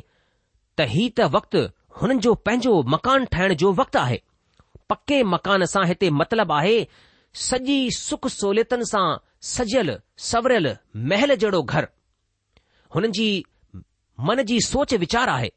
त 0.78 0.88
ही 0.94 1.04
त 1.18 1.20
वक़्तु 1.36 1.60
हुननि 2.00 2.20
जो 2.26 2.34
पंहिंजो 2.46 2.74
मकान 2.96 3.26
ठाहिण 3.34 3.54
जो 3.62 3.72
वक़्तु 3.82 4.00
आहे 4.06 4.20
पके 4.90 5.22
मकान 5.36 5.66
सां 5.74 5.86
हिते 5.88 6.10
मतिलबु 6.20 6.54
आहे 6.60 6.76
सॼी 7.48 7.78
सुख 8.00 8.28
सहूलियतनि 8.38 8.86
सां 8.92 9.06
सजियल 9.54 9.90
सवरियल 10.30 10.68
महल 11.12 11.36
जहिड़ो 11.44 11.64
घर 11.76 11.88
हुननि 12.96 13.12
जी 13.18 13.28
मन 14.30 14.42
जी 14.50 14.60
सोच 14.72 14.94
वीचार 15.06 15.28
आहे 15.38 15.50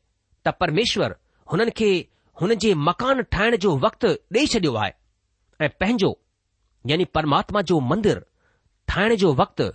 त 0.47 0.55
परमेश्वर 0.61 1.15
हुननि 1.53 1.71
खे 1.81 1.91
हुन 2.41 2.55
जे 2.63 2.73
मकान 2.89 3.21
ठाहिण 3.35 3.55
जो 3.63 3.71
वक़्तु 3.85 4.09
ॾेई 4.37 4.47
छॾियो 4.53 4.73
आहे 4.85 4.93
ऐं 5.65 5.69
पंहिंजो 5.81 6.09
यानी 6.91 7.05
परमात्मा 7.17 7.61
जो 7.71 7.79
मंदरु 7.91 8.21
ठाहिण 8.93 9.15
जो 9.23 9.33
वक़्तु 9.41 9.67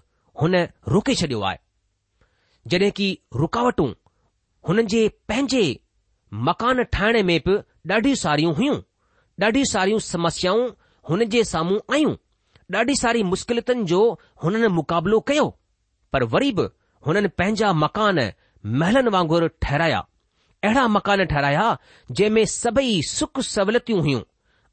हुन 0.42 0.56
रोके 0.94 1.16
छॾियो 1.22 1.40
आहे 1.50 1.58
जॾहिं 2.74 2.92
की 2.98 3.08
रुकावटूं 3.44 3.88
हुननि 4.68 4.84
जे 4.94 5.02
पंहिंजे 5.32 5.64
मकान 6.50 6.84
ठाहिण 6.98 7.22
में 7.32 7.38
बि 7.48 7.56
ॾाढी 7.94 8.16
सारियूं 8.24 8.54
हुयूं 8.60 8.76
ॾाढी 9.46 9.64
सारियूं 9.74 10.00
समस्याऊं 10.12 10.68
हुन 11.10 11.26
जे 11.36 11.44
साम्हूं 11.54 11.80
आयूं 11.98 12.14
ॾाढी 12.80 12.96
सारी 13.04 13.24
मुश्किलतुनि 13.34 13.84
जो 13.94 14.02
हुननि 14.44 14.74
मुक़ाबिलो 14.80 15.20
कयो 15.32 15.48
पर 16.14 16.24
वरी 16.36 16.52
बि 16.60 16.68
हुननि 17.08 17.34
पंहिंजा 17.40 17.72
मकान 17.86 18.20
महलनि 18.84 19.12
वांगुरु 19.18 19.48
ठहिराया 19.64 20.06
अहिड़ा 20.64 20.88
मकान 20.88 21.24
ठहिराया 21.26 21.68
जंहिं 22.12 22.30
में 22.32 22.46
सभई 22.54 23.02
सुख 23.10 23.40
सहुलतियूं 23.50 24.00
हुयूं 24.02 24.22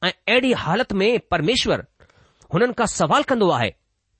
ऐं 0.05 0.11
अहिड़ी 0.13 0.53
हालत 0.63 0.93
में 1.03 1.11
परमेश्वर 1.31 1.85
हुननि 2.55 2.73
खां 2.79 2.87
सवाल 2.95 3.23
कंदो 3.31 3.51
आहे 3.59 3.69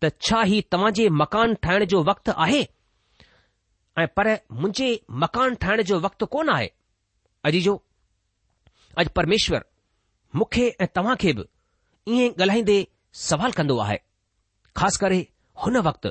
त 0.05 0.11
छा 0.29 0.43
ही 0.53 0.61
तव्हां 0.73 0.93
जे 0.99 1.09
मकान 1.23 1.55
ठाहिण 1.67 1.85
जो 1.93 2.03
वक़्तु 2.05 2.33
आहे 2.45 2.61
ऐं 3.99 4.07
पर 4.17 4.33
मुंहिंजे 4.53 4.89
मकान 5.25 5.55
ठाहिण 5.65 5.83
जो 5.91 5.99
वक़्तु 6.01 6.27
कोन 6.37 6.49
आहे 6.55 6.71
अॼु 7.51 7.61
जो 7.67 7.75
अॼु 9.03 9.11
परमेश्वर 9.19 9.65
मूंखे 10.41 10.67
ऐं 10.81 10.87
तव्हां 10.95 11.17
खे 11.25 11.33
बि 11.39 11.45
ईअं 12.15 12.33
ॻाल्हाईंदे 12.43 12.79
सवाल 13.29 13.53
कंदो 13.61 13.79
आहे 13.87 13.99
ख़ासि 14.79 14.99
करे 15.05 15.27
हुन 15.65 15.77
वक़्तु 15.89 16.11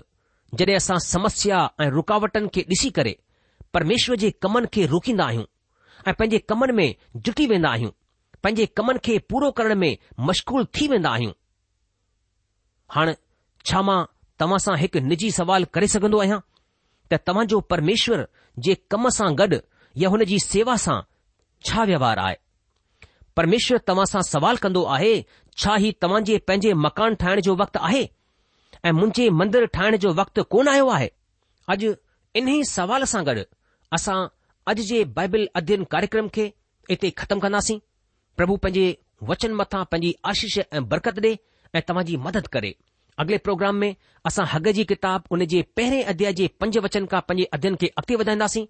जॾहिं 0.60 0.76
असां 0.76 0.98
समस्या 1.10 1.68
ऐं 1.84 1.90
रुकावटनि 2.00 2.48
खे 2.56 2.66
ॾिसी 2.72 2.90
करे 3.00 3.16
परमेश्वर 3.76 4.16
जे 4.16 4.30
कमनि 4.42 4.68
खे 4.74 4.86
रोकींदा 4.92 5.24
आहियूं 5.26 5.44
ऐं 6.08 6.14
पंहिंजे 6.20 6.38
कमनि 6.50 6.74
में 6.74 6.96
जुटी 7.26 7.46
वेंदा 7.48 7.70
आहियूं 7.70 7.90
पंहिंजे 8.44 8.66
कमनि 8.80 9.00
खे 9.06 9.18
पूरो 9.32 9.50
करण 9.58 9.76
में 9.82 9.98
मशगूल 10.28 10.66
थी 10.78 10.88
वेंदा 10.88 11.10
आहियूं 11.10 11.32
हाणे 12.96 13.16
छा 13.70 13.82
मां 13.90 13.98
तव्हां 14.44 14.60
सां 14.66 14.76
हिकु 14.84 15.00
निजी 15.08 15.32
सवाल 15.40 15.66
करे 15.78 15.88
सघंदो 15.96 16.20
आहियां 16.26 16.40
त 17.12 17.20
तव्हांजो 17.32 17.60
परमेश्वर 17.74 18.26
जे 18.68 18.76
कम 18.96 19.10
सां 19.18 19.28
गॾु 19.42 19.60
या 20.04 20.10
हुन 20.16 20.24
जी 20.32 20.40
सेवा 20.46 20.76
सां 20.86 20.96
छा 21.70 21.84
व्यवहार 21.92 22.20
आहे 22.28 22.38
परमेश्वर 23.42 23.82
तव्हां 23.92 24.06
सां 24.14 24.22
सवाल 24.30 24.58
कंदो 24.68 24.84
आहे 25.00 25.14
छा 25.66 25.76
ही 25.88 25.92
तव्हां 26.06 26.24
जे 26.32 26.38
पंहिंजे 26.48 26.74
मकान 26.86 27.16
ठाहिण 27.26 27.42
जो 27.50 27.56
वक़्तु 27.64 27.80
आहे 27.90 28.04
ऐं 28.86 28.92
मुंहिंजे 29.02 29.30
मंदरु 29.44 29.68
ठाहिण 29.78 29.98
जो 30.08 30.14
वक़्तु 30.22 30.44
कोन 30.56 30.68
आयो 30.78 30.88
आहे 31.00 31.12
अॼु 31.76 31.94
इन्ही 32.44 32.58
सवाल 32.74 33.04
सां 33.16 33.24
गॾु 33.32 33.44
असां 33.96 34.18
अॼु 34.70 34.84
जे 34.92 35.04
बाइबल 35.18 35.46
अध्ययन 35.60 35.84
कार्यक्रम 35.94 36.28
खे 36.36 36.44
हिते 36.90 37.10
ख़तमु 37.22 37.42
कंदासीं 37.44 37.78
प्रभु 38.38 38.56
पंहिंजे 38.64 38.88
वचन 39.30 39.54
मथां 39.60 39.84
पंजी 39.92 40.12
आशीष 40.32 40.56
ऐं 40.78 40.82
बरकत 40.94 41.20
ॾे 41.28 41.32
ऐं 41.76 41.82
तव्हांजी 41.90 42.18
मदद 42.26 42.48
करे 42.56 42.72
अॻिले 43.22 43.38
प्रोग्राम 43.48 43.76
में 43.84 43.90
असां 44.32 44.46
हॻ 44.54 44.72
जी 44.80 44.84
किताब 44.92 45.32
उन 45.36 45.46
जे 45.54 45.62
पहिरें 45.80 46.02
अध्याय 46.14 46.34
जे 46.42 46.48
पंज 46.62 46.78
वचन 46.88 47.06
खां 47.14 47.22
पंजे 47.30 47.48
अध्यन 47.60 47.76
खे 47.84 47.92
अॻिते 48.04 48.20
वधाईंदासीं 48.24 48.66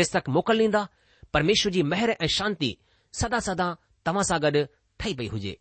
पिस्तक 0.00 0.28
मोकल 0.38 0.60
ॾींदा 0.68 0.84
परमेश्वर 1.38 1.72
जी 1.78 1.82
महर 1.94 2.14
ऐं 2.20 2.32
शांती 2.38 2.76
सदा 3.22 3.40
सदा 3.50 3.72
तव्हां 4.06 4.24
सां 4.32 4.40
गॾु 4.46 4.64
ठही 5.00 5.14
पई 5.22 5.34
हुजे 5.36 5.56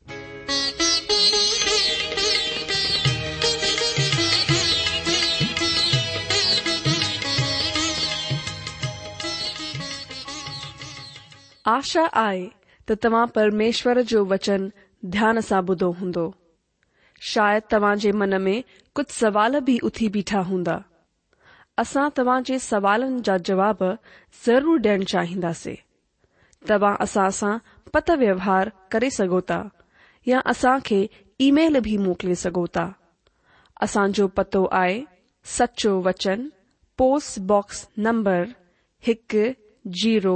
आशा 11.67 12.01
आहे 12.13 12.47
तो 12.89 12.93
तव्हां 13.03 13.25
परमेश्वर 13.35 13.99
जो 14.09 14.23
वचन 14.31 14.65
ध्यान 15.13 15.39
सां 15.45 15.61
ॿुधो 15.69 15.89
हूंदो 15.99 16.25
शायदि 17.29 17.65
तव्हां 17.73 17.95
जे 18.03 18.11
मन 18.21 18.33
में 18.41 18.63
कुछ 18.95 19.11
सवाल 19.11 19.59
भी 19.69 19.77
उथी 19.89 20.07
बीठा 20.17 20.39
हूंदा 20.49 20.75
असां 21.83 22.07
तव्हां 22.19 22.41
जे 22.49 22.57
जा 23.29 23.37
जवाब 23.49 23.81
ज़रूर 24.45 24.77
डि॒यण 24.85 25.03
चाहिंदासीं 25.13 25.73
तव्हां 26.69 26.95
असां 27.07 27.29
सां 27.39 27.57
पत 27.93 28.11
व्यवहार 28.25 28.69
करे 28.91 29.09
सघो 29.17 29.39
या 30.27 30.39
असां 30.53 30.77
खे 30.89 31.01
ईमेल 31.47 31.79
बि 31.89 31.95
मोकिले 32.05 32.35
सघो 32.43 32.65
पतो 34.37 34.63
आहे 34.81 35.03
सचो 35.57 35.99
वचन 36.09 36.47
पोस्टबॉक्स 36.97 37.85
नंबर 38.07 38.43
हिकु 39.07 39.43
जीरो 40.03 40.35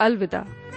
अल्दा 0.00 0.69